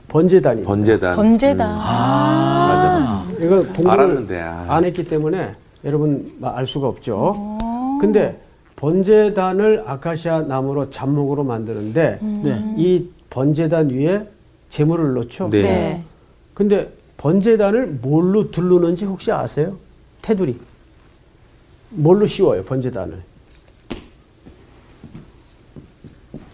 번제단이에요. 0.08 0.68
번제단. 0.68 1.16
번제다. 1.16 1.68
맞아, 1.76 3.00
맞아. 3.00 3.26
이거 3.40 3.64
공부를 3.74 4.42
아. 4.42 4.66
안 4.70 4.86
했기 4.86 5.06
때문에 5.06 5.54
여러분 5.84 6.38
알 6.42 6.66
수가 6.66 6.88
없죠. 6.88 7.58
근데 8.00 8.40
번제단을 8.76 9.84
아카시아 9.86 10.44
나무로 10.44 10.90
잡목으로 10.90 11.44
만드는데 11.44 12.20
네. 12.22 12.74
이 12.78 13.10
번제단 13.30 13.90
위에 13.90 14.28
재물을 14.70 15.14
놓죠. 15.14 15.50
네. 15.50 15.62
네. 15.62 16.04
근데 16.54 16.90
번제단을 17.18 17.88
뭘로 18.02 18.52
두르는지 18.52 19.06
혹시 19.06 19.32
아세요? 19.32 19.78
테두리. 20.22 20.60
뭘로 21.92 22.26
씌워요, 22.26 22.64
번제단을? 22.66 23.22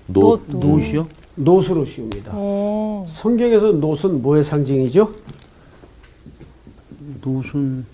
놋, 0.07 0.39
놋이요? 0.47 1.07
놋으로 1.35 1.85
씌웁니다. 1.85 2.33
성경에서 3.07 3.71
놋은 3.71 4.21
뭐의 4.21 4.43
상징이죠? 4.43 5.13
놋은. 7.21 7.85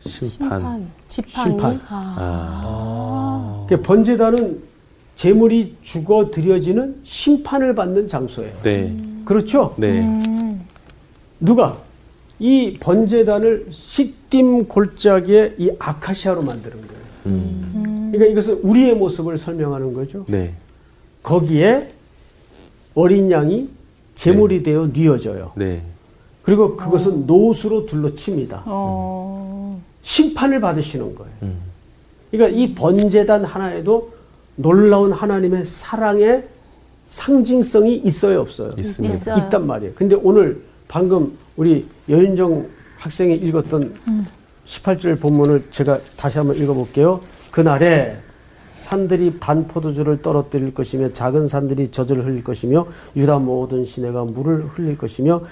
심판. 0.00 0.90
지팡이. 1.06 1.48
심판. 1.50 1.80
아. 1.88 3.66
그 3.68 3.80
번제단은 3.82 4.62
제물이 5.14 5.76
죽어 5.82 6.30
들여지는 6.30 7.00
심판을 7.02 7.74
받는 7.74 8.08
장소예요. 8.08 8.62
네. 8.62 8.96
그렇죠? 9.26 9.74
네. 9.76 10.00
누가 11.40 11.78
이 12.38 12.78
번제단을 12.80 13.66
시딤 13.70 14.68
골짜기에 14.68 15.56
이 15.58 15.70
아카시아로 15.78 16.42
만드는 16.42 16.76
거예요. 16.76 17.00
음. 17.26 18.10
그러니까 18.12 18.32
이것은 18.32 18.60
우리의 18.62 18.94
모습을 18.94 19.36
설명하는 19.36 19.92
거죠. 19.92 20.24
네. 20.28 20.54
거기에 21.22 21.90
어린 22.94 23.30
양이 23.30 23.68
제물이 24.14 24.62
되어 24.62 24.90
뉘어져요. 24.92 25.52
네. 25.56 25.82
그리고 26.42 26.76
그것은 26.76 27.26
노수로 27.26 27.86
둘러칩니다. 27.86 28.64
어. 28.66 29.80
심판을 30.02 30.60
받으시는 30.60 31.14
거예요. 31.14 31.32
음. 31.42 31.56
그러니까 32.30 32.58
이 32.58 32.74
번제단 32.74 33.44
하나에도 33.44 34.12
놀라운 34.56 35.12
하나님의 35.12 35.64
사랑의 35.64 36.46
상징성이 37.06 37.96
있어요, 37.96 38.40
없어요? 38.40 38.72
있습니다. 38.78 39.14
있어요. 39.14 39.36
있단 39.36 39.66
말이에요. 39.66 39.92
근데 39.94 40.16
오늘 40.16 40.62
방금 40.90 41.38
우리 41.56 41.86
여윤정 42.08 42.68
학생이 42.98 43.36
읽었던 43.36 43.94
18절 44.66 45.20
본문을 45.20 45.70
제가 45.70 46.00
다시 46.16 46.38
한번 46.38 46.56
읽어볼게요. 46.56 47.20
그날에 47.52 48.16
산들이 48.74 49.38
반 49.38 49.68
포도주를 49.68 50.20
떨어뜨릴 50.20 50.74
것이며 50.74 51.12
작은 51.12 51.46
산들이 51.46 51.88
젖을 51.88 52.24
흘릴 52.26 52.42
것이며 52.42 52.86
유다 53.14 53.38
모든 53.38 53.84
시내가 53.84 54.24
물을 54.24 54.66
흘릴 54.66 54.98
것이며 54.98 55.42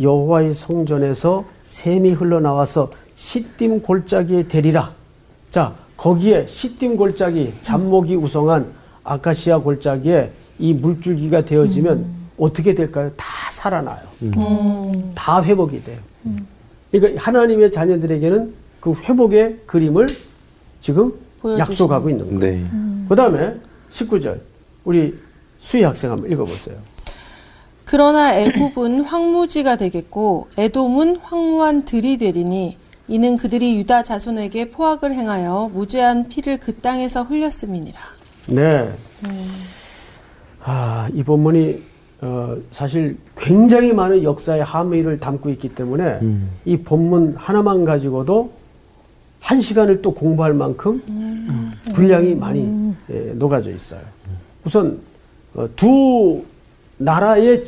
여호와의 0.00 0.54
성전에서 0.54 1.44
샘이 1.64 2.12
흘러나와서 2.12 2.92
시딤 3.16 3.82
골짜기에 3.82 4.44
대리라. 4.44 4.94
자, 5.50 5.74
거기에 5.96 6.46
시딤 6.46 6.96
골짜기 6.96 7.54
잡목이 7.62 8.14
우성한 8.14 8.72
아카시아 9.02 9.58
골짜기에 9.58 10.30
이 10.60 10.72
물줄기가 10.72 11.44
되어지면 11.44 12.23
어떻게 12.38 12.74
될까요? 12.74 13.10
다 13.16 13.26
살아나요. 13.50 14.00
다 15.14 15.42
회복이 15.42 15.82
돼요. 15.84 15.98
그러니까 16.90 17.22
하나님의 17.22 17.72
자녀들에게는 17.72 18.54
그 18.80 18.92
회복의 18.92 19.60
그림을 19.66 20.08
지금 20.80 21.12
보여주시는 21.40 21.58
약속하고 21.58 22.10
있는 22.10 22.38
거예요. 22.38 22.56
네. 22.62 22.64
그 23.08 23.14
다음에 23.16 23.54
19절. 23.90 24.40
우리 24.84 25.18
수희 25.58 25.82
학생 25.82 26.10
한번 26.10 26.30
읽어보세요. 26.30 26.76
그러나 27.84 28.34
애굽은 28.34 29.02
황무지가 29.06 29.76
되겠고 29.76 30.48
에돔은 30.58 31.16
황무한 31.16 31.84
들이 31.84 32.16
되리니 32.18 32.76
이는 33.08 33.36
그들이 33.36 33.76
유다 33.76 34.02
자손에게 34.02 34.70
포악을 34.70 35.12
행하여 35.12 35.70
무죄한 35.72 36.28
피를 36.28 36.58
그 36.58 36.74
땅에서 36.74 37.22
흘렸음이니라. 37.22 37.98
네. 38.48 38.90
아, 40.62 41.08
이 41.12 41.22
본문이 41.22 41.82
어, 42.20 42.56
사실 42.70 43.16
굉장히 43.36 43.92
많은 43.92 44.22
역사의 44.22 44.64
함의를 44.64 45.18
담고 45.18 45.50
있기 45.50 45.74
때문에 45.74 46.20
이 46.64 46.76
본문 46.78 47.34
하나만 47.36 47.84
가지고도 47.84 48.50
한 49.40 49.60
시간을 49.60 50.00
또 50.00 50.14
공부할 50.14 50.54
만큼 50.54 51.02
분량이 51.94 52.34
많이 52.34 52.94
예, 53.10 53.32
녹아져 53.34 53.70
있어요. 53.70 54.00
우선 54.64 54.98
어, 55.54 55.68
두 55.76 56.42
나라의 56.96 57.64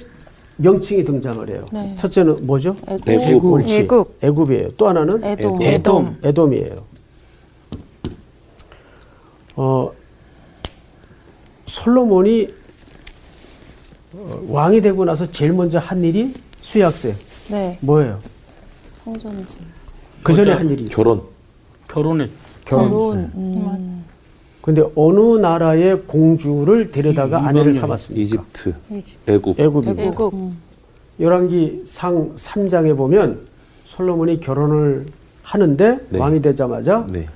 명칭이 0.57 1.05
등장을 1.05 1.49
해요. 1.51 1.67
네. 1.71 1.95
첫째는 1.97 2.47
뭐죠? 2.47 2.77
애굽. 2.89 3.09
애굽. 3.09 3.69
애굽. 3.69 4.25
애굽이에요. 4.25 4.71
또 4.79 4.89
하나는 4.89 5.23
에돔. 5.23 5.63
에돔. 5.63 6.17
에돔이에요. 6.25 6.83
어, 9.57 9.91
솔로몬이 11.67 12.49
어, 12.49 12.66
왕이 14.49 14.81
되고 14.81 15.05
나서 15.05 15.31
제일 15.31 15.53
먼저 15.53 15.79
한 15.79 16.03
일이 16.03 16.33
수약세 16.61 17.15
네, 17.49 17.79
뭐예요? 17.81 18.19
성전지. 19.05 19.59
그 20.23 20.35
전에. 20.35 20.53
한 20.53 20.69
일이 20.69 20.85
있어요. 20.85 20.97
결혼. 20.97 21.23
결혼했. 21.89 22.31
결혼. 22.65 23.19
음. 23.35 24.05
근데 24.63 24.83
어느 24.97 25.39
나라의 25.39 26.03
공주를 26.07 26.91
데려다가 26.91 27.39
이- 27.41 27.45
아내를. 27.45 27.73
삼았습니까? 27.75 28.21
이집트. 28.21 28.75
애굽. 29.29 29.61
애굽이고 29.61 30.03
애굽. 30.03 30.35
열왕기 31.21 31.83
상 31.87 32.35
3장에 32.35 32.97
보면 32.97 33.47
솔로몬이 33.85 34.41
결혼을 34.41 35.07
하는데 35.43 35.99
네. 36.11 36.19
왕이 36.19 36.43
되자마자 36.43 37.07
네. 37.09 37.27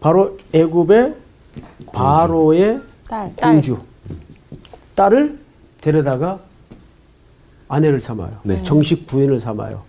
바로 0.00 0.36
애굽의 0.52 1.14
바로의 1.92 2.80
딸. 3.08 3.32
공주 3.36 3.78
딸을 4.96 5.38
데려다가 5.80 6.40
아내를 7.68 8.00
삼아요. 8.00 8.38
네. 8.42 8.62
정식 8.62 9.06
부인을 9.06 9.40
삼아요. 9.40 9.82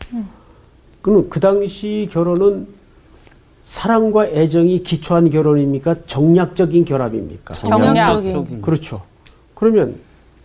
그럼 1.01 1.29
그 1.29 1.39
당시 1.39 2.07
결혼은 2.11 2.67
사랑과 3.63 4.27
애정이 4.27 4.83
기초한 4.83 5.29
결혼입니까? 5.29 5.95
정략적인 6.05 6.85
결합입니까? 6.85 7.53
정략적인. 7.53 8.61
그렇죠. 8.61 9.01
그러면 9.55 9.95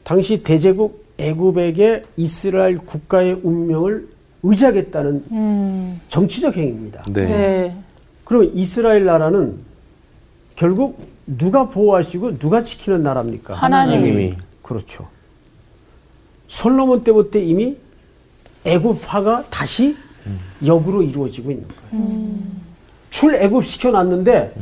당시 0.04 0.42
대제국 0.42 1.04
애굽에게 1.18 2.02
이스라엘 2.16 2.78
국가의 2.78 3.40
운명을 3.42 4.08
의지하겠다는 4.42 5.98
정치적 6.08 6.56
행위입니다. 6.56 7.04
네. 7.08 7.26
네. 7.26 7.76
그럼 8.24 8.50
이스라엘 8.54 9.04
나라는 9.04 9.58
결국 10.54 11.00
누가 11.26 11.68
보호하시고 11.68 12.38
누가 12.38 12.62
지키는 12.62 13.02
나라입니까? 13.02 13.54
하나님. 13.54 14.00
하나님이. 14.00 14.34
그렇죠. 14.62 15.06
솔로몬 16.48 17.02
때부터 17.04 17.38
이미 17.38 17.76
애굽화가 18.64 19.46
다시 19.50 19.96
역으로 20.64 21.02
이루어지고 21.02 21.50
있는 21.50 21.66
거예요. 21.68 22.06
출애굽 23.10 23.64
시켜놨는데 23.64 24.54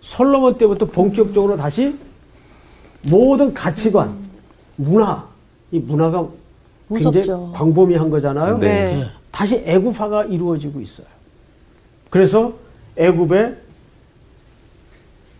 솔로몬 0.00 0.58
때부터 0.58 0.86
본격적으로 0.86 1.56
다시 1.56 1.96
모든 3.08 3.54
가치관, 3.54 4.16
문화, 4.76 5.26
이 5.70 5.78
문화가 5.78 6.28
굉장히 6.88 7.18
무섭죠. 7.18 7.52
광범위한 7.54 8.10
거잖아요. 8.10 8.58
네. 8.58 9.04
다시 9.30 9.56
애굽화가 9.56 10.24
이루어지고 10.24 10.80
있어요. 10.80 11.06
그래서 12.10 12.54
애굽의 12.96 13.56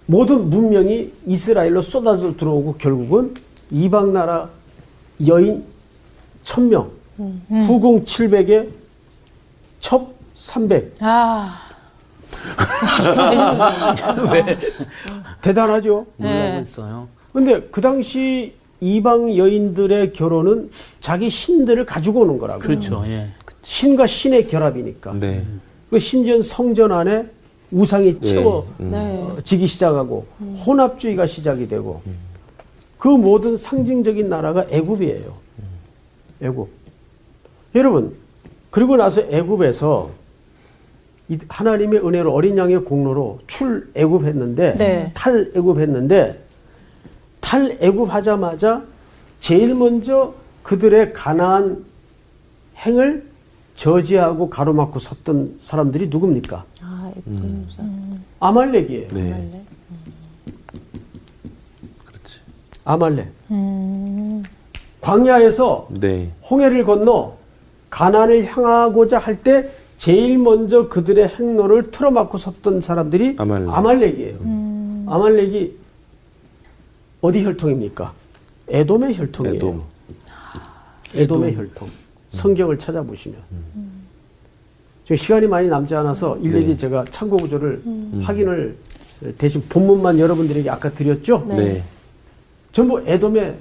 모든 0.07 0.51
문명이 0.51 1.13
이스라엘로 1.27 1.83
쏟아져 1.83 2.37
들어오고 2.37 2.75
결국은 2.75 3.35
이방 3.71 4.13
나라 4.13 4.51
여인 5.27 5.65
천명 6.47 6.91
후궁 7.17 8.05
700에 8.05 8.69
첩 9.81 10.15
300. 10.35 10.95
아. 11.01 11.59
대단하죠. 15.43 16.07
몰라고 16.17 16.63
있어요. 16.63 17.09
근데 17.33 17.61
그 17.73 17.81
당시 17.81 18.55
이방 18.81 19.37
여인들의 19.37 20.13
결혼은 20.13 20.71
자기 21.01 21.29
신들을 21.29 21.85
가지고 21.85 22.21
오는 22.21 22.39
거라고. 22.39 22.61
그렇죠. 22.61 23.03
예. 23.07 23.29
신과 23.63 24.07
신의 24.07 24.47
결합이니까. 24.47 25.15
네. 25.15 25.45
그 25.91 25.99
심지어 25.99 26.41
성전 26.43 26.93
안에 26.93 27.27
우상이 27.73 28.21
네. 28.21 28.21
채워 28.21 28.69
음. 28.79 28.91
네. 28.91 29.29
지기 29.43 29.67
시작하고 29.67 30.27
혼합주의가 30.65 31.27
시작이 31.27 31.67
되고 31.67 32.03
그 32.99 33.09
모든 33.09 33.57
상징적인 33.57 34.29
나라가 34.29 34.65
애굽이에요. 34.71 35.46
애굽. 36.40 36.68
여러분 37.75 38.16
그리고 38.70 38.96
나서 38.96 39.20
애굽에서 39.22 40.11
이 41.29 41.38
하나님의 41.49 42.07
은혜로 42.07 42.33
어린 42.33 42.57
양의 42.57 42.85
공로로 42.85 43.40
출 43.46 43.90
애굽했는데 43.94 44.77
네. 44.77 45.12
탈 45.14 45.51
애굽했는데 45.55 46.44
탈 47.40 47.77
애굽하자마자 47.81 48.85
제일 49.40 49.75
먼저 49.75 50.35
그들의 50.62 51.12
가나안 51.12 51.85
행을 52.79 53.25
저지하고 53.75 54.51
가로막고 54.51 54.99
섰던 54.99 55.57
사람들이 55.61 56.09
누굽니까? 56.09 56.64
아, 56.83 57.12
에돔 57.16 57.66
사람. 57.70 58.25
아말렉이에요. 58.40 59.09
네. 59.09 59.31
말래. 59.31 59.62
그렇지. 62.07 62.40
아말렉. 62.85 63.33
광야에서 65.07 65.87
네. 65.90 66.33
홍해를 66.51 66.85
건너 66.85 67.37
가나안을 67.90 68.45
향하고자 68.45 69.19
할 69.19 69.42
때 69.42 69.71
제일 69.97 70.37
먼저 70.37 70.88
그들의 70.88 71.29
행로를 71.29 71.90
틀어막고 71.90 72.37
섰던 72.37 72.81
사람들이 72.83 73.37
아말렉. 73.38 74.19
이에요 74.19 74.37
아말렉이 75.07 75.73
어디 77.23 77.45
혈통입니까? 77.45 78.12
에돔의 78.69 79.16
혈통이에요. 79.16 79.55
에돔. 79.57 79.83
에돔의 81.14 81.57
혈통. 81.57 81.88
성경을 82.33 82.79
찾아보시면. 82.79 83.38
지금 85.05 85.16
시간이 85.16 85.47
많이 85.47 85.69
남지 85.69 85.95
않아서 85.95 86.37
일일이 86.38 86.66
네. 86.66 86.77
제가 86.77 87.05
참고 87.11 87.37
구조를 87.37 87.83
확인을 88.21 88.77
대신 89.38 89.62
본문만 89.69 90.19
여러분들에게 90.19 90.69
아까 90.69 90.90
드렸죠? 90.90 91.45
네. 91.49 91.57
네. 91.57 91.83
전부 92.73 93.01
에돔의 93.07 93.42
예, 93.45 93.55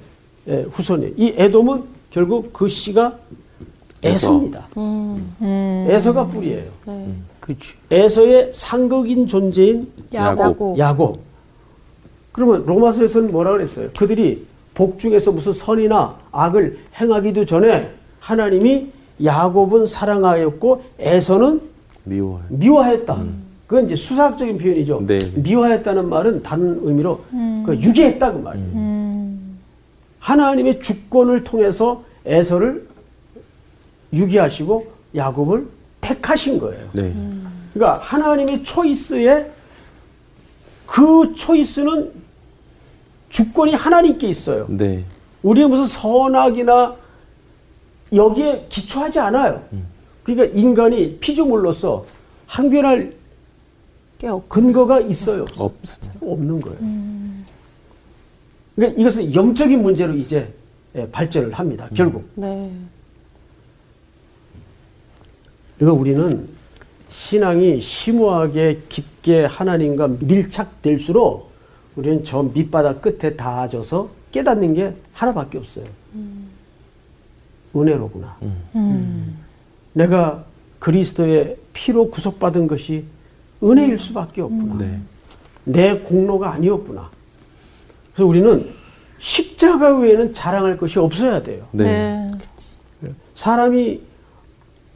후손이에요. 0.46 1.12
이 1.16 1.34
에돔은 1.36 1.82
결국 2.10 2.52
그 2.52 2.68
씨가 2.68 3.18
에서. 4.02 4.28
에서입니다. 4.28 4.68
음. 4.76 5.86
에서가 5.88 6.26
뿌리예요. 6.26 6.70
네. 6.86 7.08
에서의 7.90 8.50
상극인 8.52 9.26
존재인 9.26 9.90
야곱. 10.12 10.78
야곱. 10.78 11.20
그러면 12.32 12.66
로마서에서는 12.66 13.30
뭐라 13.30 13.52
그랬어요? 13.52 13.88
그들이 13.96 14.44
복중에서 14.74 15.32
무슨 15.32 15.52
선이나 15.52 16.16
악을 16.32 16.78
행하기도 17.00 17.46
전에 17.46 17.90
하나님이 18.20 18.88
야곱은 19.24 19.86
사랑하였고 19.86 20.82
에서는 20.98 21.60
미워해. 22.04 22.42
미워했다. 22.48 23.24
그건 23.66 23.86
이제 23.86 23.96
수사학적인 23.96 24.58
표현이죠. 24.58 25.02
네. 25.06 25.20
미워했다는 25.36 26.08
말은 26.08 26.42
다른 26.42 26.80
의미로 26.82 27.20
그 27.64 27.76
유기했다 27.80 28.32
그 28.32 28.38
말이에요. 28.38 28.68
하나님의 30.26 30.80
주권을 30.80 31.44
통해서 31.44 32.02
에서를 32.24 32.88
유기하시고 34.12 34.92
야곱을 35.14 35.68
택하신 36.00 36.58
거예요. 36.58 36.88
네. 36.94 37.14
그러니까 37.72 37.98
하나님의 38.02 38.64
초이스에 38.64 39.48
그 40.84 41.32
초이스는 41.36 42.10
주권이 43.28 43.74
하나님께 43.74 44.26
있어요. 44.28 44.66
네. 44.68 45.04
우리의 45.44 45.68
무슨 45.68 45.86
선악이나 45.86 46.96
여기에 48.12 48.66
기초하지 48.68 49.20
않아요. 49.20 49.62
그러니까 50.24 50.58
인간이 50.58 51.18
피조물로서 51.20 52.04
항변할. 52.46 53.14
근거가 54.48 55.00
있어요. 55.00 55.44
없. 55.56 55.72
없는 56.20 56.60
거예요. 56.60 57.35
그러니까 58.76 59.00
이것은 59.00 59.34
영적인 59.34 59.82
문제로 59.82 60.14
이제 60.14 60.52
예, 60.94 61.08
발전을 61.10 61.52
합니다. 61.52 61.88
결국. 61.94 62.28
네. 62.34 62.70
이거 65.80 65.92
우리는 65.92 66.48
신앙이 67.10 67.80
심오하게 67.80 68.82
깊게 68.88 69.46
하나님과 69.46 70.08
밀착될수록 70.20 71.50
우리는 71.96 72.22
저 72.24 72.42
밑바닥 72.42 73.02
끝에 73.02 73.34
닿아져서 73.36 74.08
깨닫는 74.32 74.74
게 74.74 74.94
하나밖에 75.12 75.58
없어요. 75.58 75.84
은혜로구나. 77.74 78.36
내가 79.92 80.44
그리스도의 80.78 81.56
피로 81.72 82.10
구속받은 82.10 82.66
것이 82.66 83.04
은혜일 83.62 83.98
수밖에 83.98 84.42
없구나. 84.42 84.76
네. 84.78 85.00
내 85.64 85.98
공로가 85.98 86.52
아니었구나. 86.52 87.10
그래서 88.16 88.26
우리는 88.26 88.72
십자가 89.18 89.98
외에는 89.98 90.32
자랑할 90.32 90.78
것이 90.78 90.98
없어야 90.98 91.42
돼요. 91.42 91.66
네. 91.70 92.30
사람이 93.34 94.00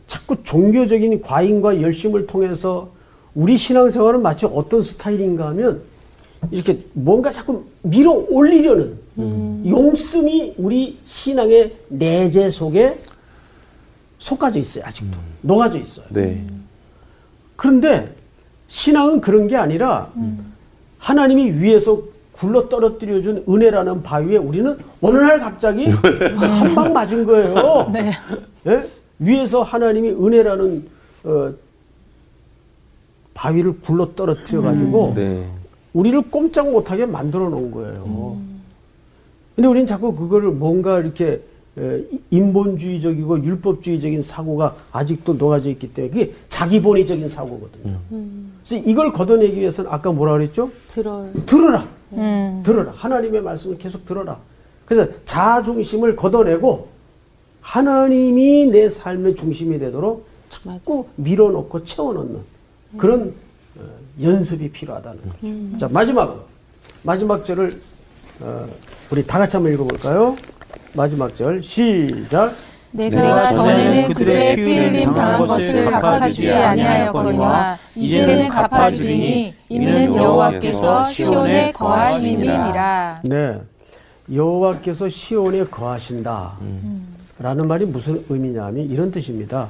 자꾸 0.07 0.43
종교적인 0.43 1.21
과잉과 1.21 1.83
열심을 1.83 2.27
통해서 2.27 2.89
우리 3.35 3.59
신앙생활은 3.59 4.23
마치 4.23 4.47
어떤 4.47 4.81
스타일인가 4.81 5.49
하면 5.49 5.83
이렇게 6.51 6.83
뭔가 6.95 7.31
자꾸 7.31 7.65
밀어 7.83 8.13
올리려는 8.13 8.99
용씀이 9.69 10.55
우리 10.57 10.99
신앙의 11.05 11.77
내재 11.89 12.49
속에 12.49 12.99
속가져 14.19 14.59
있어요. 14.61 14.85
아직도 14.87 15.19
녹아져 15.43 15.79
있어요. 15.79 16.07
네. 16.09 16.43
그런데 17.57 18.15
신앙은 18.69 19.21
그런 19.21 19.47
게 19.47 19.57
아니라 19.57 20.11
하나님이 20.99 21.51
위에서 21.51 22.10
굴러 22.41 22.69
떨어뜨려 22.71 23.21
준 23.21 23.45
은혜라는 23.47 24.03
바위에 24.03 24.39
우리는 24.39 24.75
어느 25.03 25.19
날 25.19 25.39
갑자기 25.41 25.85
한 26.41 26.75
방 26.75 26.91
맞은 26.93 27.27
거예요. 27.27 27.91
네. 27.93 28.13
예? 28.67 28.89
위에서 29.19 29.61
하나님이 29.61 30.09
은혜라는 30.13 30.89
어, 31.25 31.53
바위를 33.35 33.81
굴러 33.81 34.15
떨어뜨려 34.15 34.63
가지고 34.63 35.13
네. 35.15 35.47
우리를 35.93 36.23
꼼짝 36.31 36.71
못하게 36.71 37.05
만들어 37.05 37.51
놓은 37.51 37.71
거예요. 37.71 38.39
근데 39.55 39.69
우리는 39.69 39.85
자꾸 39.87 40.15
그거를 40.15 40.51
뭔가 40.51 40.99
이렇게 40.99 41.43
에, 41.79 42.03
인본주의적이고 42.31 43.45
율법주의적인 43.45 44.23
사고가 44.23 44.75
아직도 44.93 45.35
녹아져 45.35 45.69
있기 45.71 45.93
때문에 45.93 46.11
그게 46.13 46.35
자기본의적인 46.49 47.29
사고거든요. 47.29 47.99
그래서 48.65 48.83
이걸 48.89 49.13
걷어내기 49.13 49.61
위해서는 49.61 49.91
아까 49.93 50.11
뭐라 50.11 50.33
그랬죠? 50.33 50.71
들어요. 50.89 51.31
들어라. 51.45 51.87
들어라. 52.65 52.93
하나님의 52.95 53.43
말씀을 53.43 53.79
계속 53.79 54.05
들어라. 54.05 54.39
그래서 54.87 55.11
자아 55.25 55.63
중심을 55.63 56.17
걷어내고 56.17 56.89
하나님이 57.61 58.67
내 58.67 58.89
삶의 58.89 59.35
중심이 59.37 59.79
되도록 59.79 60.27
자꾸 60.49 61.07
밀어넣고 61.17 61.85
채워넣는 61.85 62.41
그런 62.97 63.35
어, 63.79 63.83
연습이 64.21 64.71
필요하다는 64.71 65.21
거죠. 65.29 65.79
자 65.79 65.89
마지막으로 65.89 66.41
마지막 67.03 67.45
절을 67.45 67.81
어, 68.41 68.67
우리 69.11 69.25
다 69.27 69.39
같이 69.39 69.57
한번 69.57 69.73
읽어볼까요? 69.73 70.37
마지막 70.95 71.35
절 71.35 71.63
시작. 71.63 72.55
내가 72.93 73.51
전에는 73.51 74.09
그들의 74.09 74.57
피 74.57 74.63
흘림 74.63 75.13
당한 75.13 75.47
것을 75.47 75.85
갚아주지 75.87 76.53
아니하였거니와 76.53 77.79
이제는 77.95 78.49
갚아주리니 78.49 79.55
이는 79.69 80.15
여호와께서 80.17 81.05
시온에 81.05 81.73
거하심이니라. 81.73 83.21
네. 83.25 83.61
여호와께서 84.33 85.09
시온에 85.09 85.65
거하신다. 85.65 86.53
라는 87.39 87.69
말이 87.69 87.85
무슨 87.85 88.25
의미냐면 88.29 88.89
이런 88.91 89.11
뜻입니다. 89.11 89.69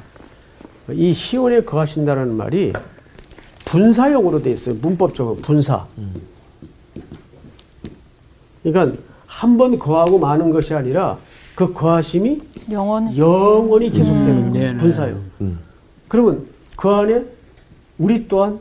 이 0.90 1.12
시온에 1.12 1.60
거하신다라는 1.60 2.34
말이 2.34 2.72
분사형으로 3.66 4.42
돼 4.42 4.50
있어요. 4.50 4.74
문법적으로 4.80 5.36
분사. 5.36 5.86
그러니까 8.62 8.98
한 9.26 9.56
번 9.56 9.78
거하고 9.78 10.18
마는 10.18 10.50
것이 10.50 10.74
아니라 10.74 11.16
그 11.54 11.72
거하심이 11.72 12.40
영원 12.70 13.16
영원히 13.16 13.90
계속되는 13.90 14.50
거예요. 14.50 14.52
네네. 14.52 14.76
분사형. 14.78 15.20
그러면 16.08 16.46
그 16.76 16.88
안에 16.88 17.24
우리 17.98 18.26
또한 18.28 18.58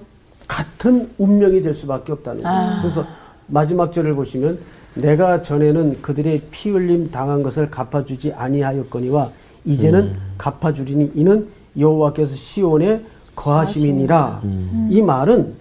같은 0.48 1.10
운명이 1.18 1.62
될 1.62 1.74
수밖에 1.74 2.12
없다는 2.12 2.44
거죠. 2.44 2.82
그래서 2.82 3.06
마지막 3.48 3.92
절을 3.94 4.16
보시면 4.16 4.60
내가 4.96 5.42
전에는 5.42 6.02
그들의 6.02 6.42
피 6.52 6.72
흘림 6.72 7.12
당한 7.12 7.44
것을 7.44 7.70
갚아주지 7.70 8.34
아니하였거니와 8.34 9.32
이제는 9.66 10.16
갚아주리니 10.38 11.12
이는 11.16 11.48
여호와께서 11.78 12.36
시온에 12.36 13.02
거하심이니라. 13.36 14.42
이 14.90 15.02
말은 15.02 15.56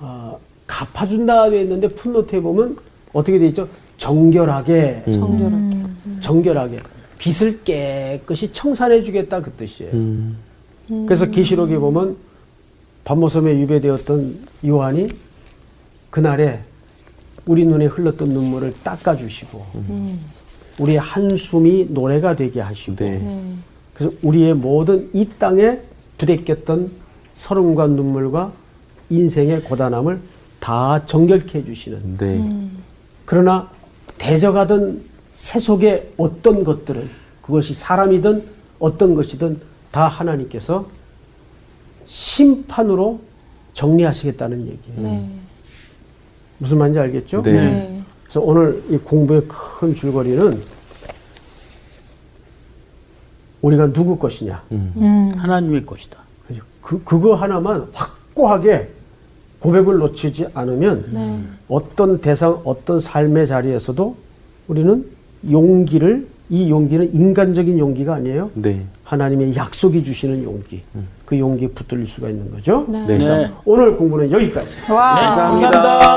어, 0.00 0.38
갚아준다 0.66 1.50
되어 1.50 1.60
있는데 1.62 1.88
풋노트에 1.88 2.40
보면 2.40 2.76
어떻게 3.12 3.38
되어 3.38 3.48
있죠? 3.48 3.68
정결하게 4.00 5.04
정결하게. 5.12 5.82
정결하게 6.20 6.78
빚을 7.18 7.62
깨끗이 7.64 8.50
청산해 8.50 9.02
주겠다 9.02 9.42
그 9.42 9.52
뜻이에요. 9.52 9.92
그래서 11.06 11.26
계시록에 11.26 11.78
보면 11.78 12.16
반모섬에 13.04 13.60
유배되었던 13.60 14.38
요한이 14.66 15.08
그날에 16.08 16.60
우리 17.44 17.66
눈에 17.66 17.86
흘렀던 17.86 18.28
눈물을 18.30 18.74
닦아 18.82 19.16
주시고 19.16 19.64
우리의 20.78 20.98
한숨이 20.98 21.88
노래가 21.90 22.34
되게 22.34 22.60
하시고 22.60 22.96
네. 22.96 23.54
그래서 23.94 24.14
우리의 24.22 24.54
모든 24.54 25.10
이 25.12 25.28
땅에 25.38 25.78
두렵겠던 26.16 26.90
서름과 27.34 27.88
눈물과 27.88 28.52
인생의 29.10 29.62
고단함을 29.64 30.20
다 30.58 31.04
정결케 31.04 31.58
해주시는 31.58 32.16
네. 32.16 32.70
그러나 33.26 33.68
대적하던 34.20 35.02
세속의 35.32 36.12
어떤 36.18 36.62
것들은 36.62 37.08
그것이 37.40 37.72
사람이든 37.72 38.44
어떤 38.78 39.14
것이든 39.14 39.60
다 39.90 40.08
하나님께서 40.08 40.86
심판으로 42.04 43.20
정리하시겠다는 43.72 44.68
얘기예요. 44.68 45.00
네. 45.00 45.30
무슨 46.58 46.78
말인지 46.78 46.98
알겠죠? 46.98 47.42
네. 47.42 47.52
네. 47.52 48.02
그래서 48.22 48.40
오늘 48.40 48.82
이 48.90 48.98
공부의 48.98 49.42
큰 49.48 49.94
줄거리는 49.94 50.62
우리가 53.62 53.92
누구 53.92 54.18
것이냐. 54.18 54.62
하나님의 55.38 55.86
것이다. 55.86 56.18
그, 56.82 57.02
그거 57.04 57.34
하나만 57.34 57.88
확고하게 57.92 58.90
고백을 59.60 59.98
놓치지 59.98 60.46
않으면 60.54 61.04
네. 61.12 61.38
어떤 61.68 62.20
대상, 62.20 62.58
어떤 62.64 62.98
삶의 62.98 63.46
자리에서도 63.46 64.16
우리는 64.68 65.04
용기를, 65.50 66.26
이 66.48 66.68
용기는 66.70 67.14
인간적인 67.14 67.78
용기가 67.78 68.14
아니에요. 68.14 68.50
네. 68.54 68.84
하나님의 69.04 69.54
약속이 69.54 70.02
주시는 70.02 70.42
용기. 70.44 70.82
그 71.24 71.38
용기에 71.38 71.68
붙들릴 71.68 72.06
수가 72.06 72.28
있는 72.28 72.50
거죠. 72.50 72.86
네. 72.88 73.06
네. 73.06 73.18
네. 73.18 73.50
오늘 73.64 73.94
공부는 73.96 74.30
여기까지. 74.32 74.66
와. 74.90 75.20
감사합니다. 75.20 76.16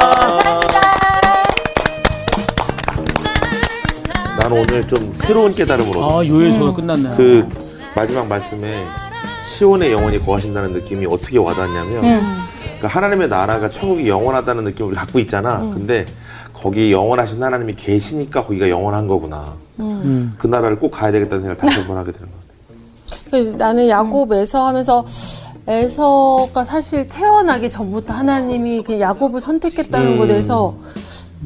나는 4.40 4.62
오늘 4.62 4.88
좀 4.88 5.14
새로운 5.18 5.52
깨달음을 5.54 5.98
얻었어. 5.98 6.20
아, 6.22 6.28
요에서 6.28 6.74
끝났네요. 6.74 7.14
그 7.16 7.48
마지막 7.96 8.28
말씀에 8.28 8.84
시온의 9.46 9.92
영원히 9.92 10.18
거하신다는 10.20 10.74
느낌이 10.74 11.06
어떻게 11.06 11.38
와닿냐면 11.38 12.02
그러니까 12.02 12.88
하나님의 12.88 13.30
나라가 13.30 13.70
천국이 13.70 14.08
영원하다는 14.08 14.64
느낌을 14.66 14.94
갖고 14.94 15.20
있잖아. 15.20 15.60
근데 15.74 16.06
거기 16.54 16.92
영원하신 16.92 17.42
하나님이 17.44 17.74
계시니까 17.76 18.44
거기가 18.46 18.70
영원한 18.70 19.08
거구나. 19.08 19.54
그 20.38 20.48
나라를 20.48 20.80
꼭 20.80 20.92
가야 20.92 21.12
되겠다는 21.12 21.44
생각을 21.44 21.58
다시 21.58 21.80
한번 21.80 21.98
하게 21.98 22.12
되는 22.12 22.28
것 22.28 22.34
같아요. 23.32 23.52
그 23.52 23.58
나는 23.58 23.90
야곱 23.90 24.32
에서 24.34 24.66
하면서 24.68 25.06
에서가 25.66 26.64
사실 26.64 27.08
태어나기 27.08 27.70
전부터 27.70 28.14
하나님이 28.14 28.84
그 28.84 29.00
야곱을 29.00 29.40
선택했다는 29.42 30.18
것에 30.18 30.28
대해서 30.34 30.76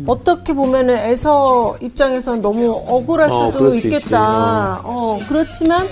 어떻게 0.06 0.54
보면은 0.54 0.96
에서 0.98 1.76
입장에서는 1.82 2.42
너무 2.42 2.72
억울할 2.72 3.30
어, 3.32 3.52
수도 3.52 3.70
수 3.72 3.76
있지. 3.78 3.88
있겠다. 3.88 4.82
어, 4.84 5.20
그렇지만 5.28 5.88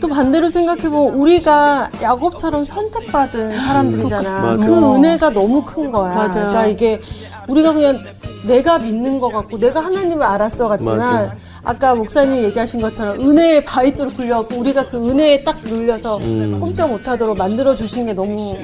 또 0.00 0.08
반대로 0.08 0.48
생각해보면 0.48 1.14
우리가 1.14 1.90
야곱처럼 2.02 2.64
선택받은 2.64 3.60
사람들이잖아. 3.60 4.40
맞아. 4.40 4.66
그 4.66 4.94
은혜가 4.94 5.30
너무 5.30 5.62
큰 5.64 5.90
거야. 5.90 6.14
맞아요. 6.14 6.30
그러니까 6.30 6.66
이게 6.66 7.00
우리가 7.48 7.72
그냥 7.72 7.98
내가 8.46 8.78
믿는 8.78 9.18
것 9.18 9.32
같고 9.32 9.58
내가 9.58 9.80
하나님을 9.80 10.24
알았어 10.24 10.68
같지만 10.68 10.98
맞아. 10.98 11.34
아까 11.64 11.94
목사님 11.94 12.42
얘기하신 12.44 12.80
것처럼 12.80 13.20
은혜의 13.20 13.64
바위돌을 13.64 14.14
굴려갖고 14.14 14.56
우리가 14.56 14.86
그 14.86 14.96
은혜에 15.10 15.42
딱 15.42 15.58
눌려서 15.64 16.18
음. 16.18 16.60
꼼짝 16.60 16.90
못하도록 16.90 17.36
만들어 17.36 17.74
주신 17.74 18.06
게 18.06 18.12
너무 18.12 18.56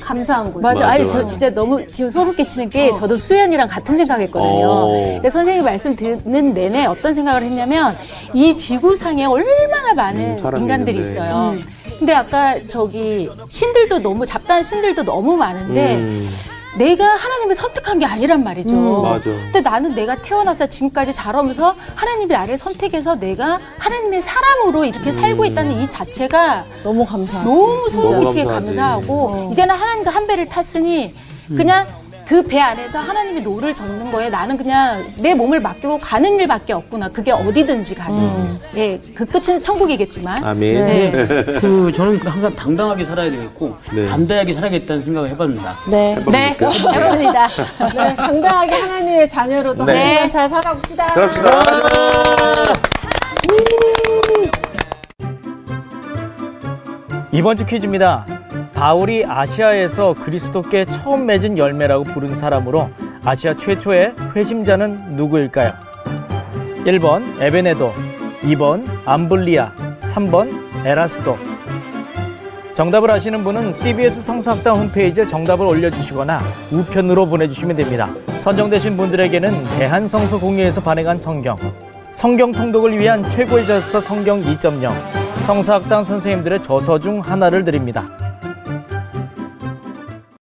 감사한 0.00 0.46
거죠. 0.54 0.60
맞아. 0.60 0.80
맞아, 0.80 0.92
아니. 0.92 1.10
저 1.10 1.26
진짜 1.26 1.50
너무 1.50 1.86
지금 1.86 2.10
소름 2.10 2.34
끼치는 2.34 2.70
게 2.70 2.92
저도 2.94 3.16
수연이랑 3.16 3.68
같은 3.68 3.96
생각했거든요. 3.96 4.66
어. 4.66 5.10
근데 5.14 5.28
선생님 5.30 5.64
말씀 5.64 5.94
듣는 5.96 6.54
내내 6.54 6.86
어떤 6.86 7.14
생각을 7.14 7.42
했냐면 7.42 7.94
이 8.32 8.56
지구상에 8.56 9.24
얼마나 9.26 9.94
많은 9.94 10.38
음, 10.38 10.56
인간들이 10.56 10.96
있는데. 10.98 11.18
있어요. 11.20 11.56
근데 11.98 12.14
아까 12.14 12.56
저기 12.66 13.28
신들도 13.48 13.98
너무 13.98 14.24
잡다한 14.24 14.62
신들도 14.62 15.02
너무 15.02 15.36
많은데 15.36 15.96
음. 15.96 16.28
내가 16.78 17.04
하나님을 17.06 17.54
선택한 17.54 17.98
게 17.98 18.06
아니란 18.06 18.44
말이죠. 18.44 18.70
음, 18.74 19.02
맞아. 19.02 19.30
근데 19.30 19.60
나는 19.60 19.94
내가 19.94 20.14
태어나서 20.16 20.66
지금까지 20.68 21.12
자라면서 21.12 21.74
하나님이 21.94 22.26
나를 22.32 22.56
선택해서 22.56 23.16
내가 23.16 23.58
하나님의 23.78 24.20
사람으로 24.20 24.84
이렇게 24.84 25.12
살고 25.12 25.44
있다는 25.46 25.82
이 25.82 25.90
자체가 25.90 26.64
너무 26.84 27.04
감사하지. 27.04 27.48
너무 27.48 27.88
소름 27.90 28.10
너무 28.12 28.24
끼치게 28.26 28.44
감사하지. 28.44 28.76
감사하고 28.76 29.48
이제는 29.50 29.74
하나님과 29.74 30.10
한 30.10 30.26
배를 30.26 30.48
탔으니 30.48 31.12
그냥 31.48 31.86
그 32.28 32.42
배 32.42 32.60
안에서 32.60 32.98
하나님이 32.98 33.40
노를 33.40 33.74
젓는 33.74 34.10
거에 34.10 34.28
나는 34.28 34.56
그냥 34.58 35.02
내 35.22 35.34
몸을 35.34 35.60
맡기고 35.60 35.96
가는 35.98 36.38
일밖에 36.38 36.74
없구나. 36.74 37.08
그게 37.08 37.30
어디든지 37.32 37.94
가는. 37.94 38.58
네, 38.72 39.00
그 39.14 39.24
끝은 39.24 39.62
천국이겠지만. 39.62 40.44
아멘. 40.44 40.74
네. 40.86 41.10
그 41.60 41.90
저는 41.90 42.18
항상 42.18 42.54
당당하게 42.54 43.06
살아야 43.06 43.30
되겠고 43.30 43.76
네. 43.94 44.06
담대하게 44.06 44.52
살아야겠다는 44.52 45.02
생각을 45.02 45.30
해봤습니다. 45.30 45.76
네. 45.90 46.22
네, 46.30 46.56
해봅니다. 46.60 47.48
네, 47.94 48.14
당당하게 48.16 48.74
하나님의 48.74 49.26
자녀로도 49.28 49.86
네. 49.86 50.18
한번 50.18 50.40
잘 50.40 50.50
살아봅시다. 50.50 51.06
그럽시다. 51.06 51.62
이번 57.32 57.56
주 57.56 57.64
퀴즈입니다. 57.64 58.26
바울이 58.78 59.24
아시아에서 59.26 60.14
그리스도께 60.14 60.84
처음 60.84 61.26
맺은 61.26 61.58
열매라고 61.58 62.04
부른 62.04 62.36
사람으로 62.36 62.88
아시아 63.24 63.54
최초의 63.54 64.14
회심자는 64.36 65.16
누구일까요? 65.16 65.72
1번 66.84 67.42
에베네도, 67.42 67.92
2번 68.42 68.84
암블리아, 69.04 69.72
3번 69.98 70.86
에라스도. 70.86 71.36
정답을 72.74 73.10
아시는 73.10 73.42
분은 73.42 73.72
CBS 73.72 74.22
성서학당 74.22 74.76
홈페이지에 74.76 75.26
정답을 75.26 75.66
올려주시거나 75.66 76.38
우편으로 76.72 77.26
보내주시면 77.26 77.74
됩니다. 77.74 78.08
선정되신 78.38 78.96
분들에게는 78.96 79.64
대한성서공회에서 79.70 80.82
발행한 80.82 81.18
성경, 81.18 81.56
성경 82.12 82.52
통독을 82.52 82.96
위한 82.96 83.24
최고의 83.24 83.66
저서 83.66 84.00
성경 84.00 84.40
2.0, 84.40 84.92
성서학당 85.40 86.04
선생님들의 86.04 86.62
저서 86.62 87.00
중 87.00 87.18
하나를 87.18 87.64
드립니다. 87.64 88.06